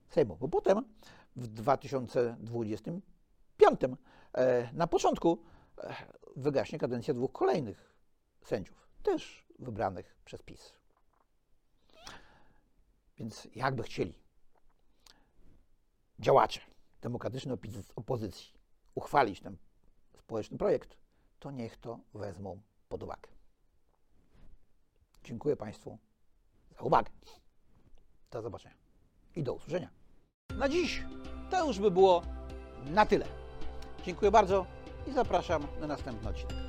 Sejmu. 0.10 0.36
Bo 0.36 0.48
potem 0.48 0.84
w 1.36 1.48
2025 1.48 3.82
e, 4.34 4.74
na 4.74 4.88
początku 4.88 5.44
e, 5.78 5.96
wygaśnie 6.36 6.80
kadencja 6.80 7.14
dwóch 7.14 7.32
kolejnych 7.32 7.94
sędziów, 8.44 8.90
też 9.04 9.46
wybranych 9.60 10.16
przez 10.26 10.44
PiS. 10.44 10.74
Więc 13.18 13.48
jakby 13.56 13.84
chcieli 13.84 14.14
działacze 16.20 16.62
demokratycznej 17.02 17.58
opozycji 17.96 18.54
uchwalić 18.96 19.42
ten 19.42 19.58
społeczny 20.30 20.58
projekt, 20.58 20.98
to 21.40 21.52
niech 21.52 21.78
to 21.78 22.00
wezmą 22.14 22.62
pod 22.90 23.04
uwagę. 23.04 23.30
Dziękuję 25.24 25.56
Państwu 25.56 25.98
za 26.72 26.82
uwagę. 26.82 27.12
Do 28.32 28.42
zobaczenia 28.42 28.76
i 29.36 29.44
do 29.44 29.54
usłyszenia. 29.54 29.90
Na 30.58 30.70
dziś 30.70 31.04
to 31.52 31.68
już 31.68 31.80
by 31.80 31.92
było 31.92 32.22
na 32.86 33.06
tyle. 33.06 33.26
Dziękuję 34.06 34.32
bardzo 34.32 34.66
i 35.08 35.12
zapraszam 35.12 35.68
na 35.80 35.88
następny 35.88 36.30
odcinek. 36.30 36.69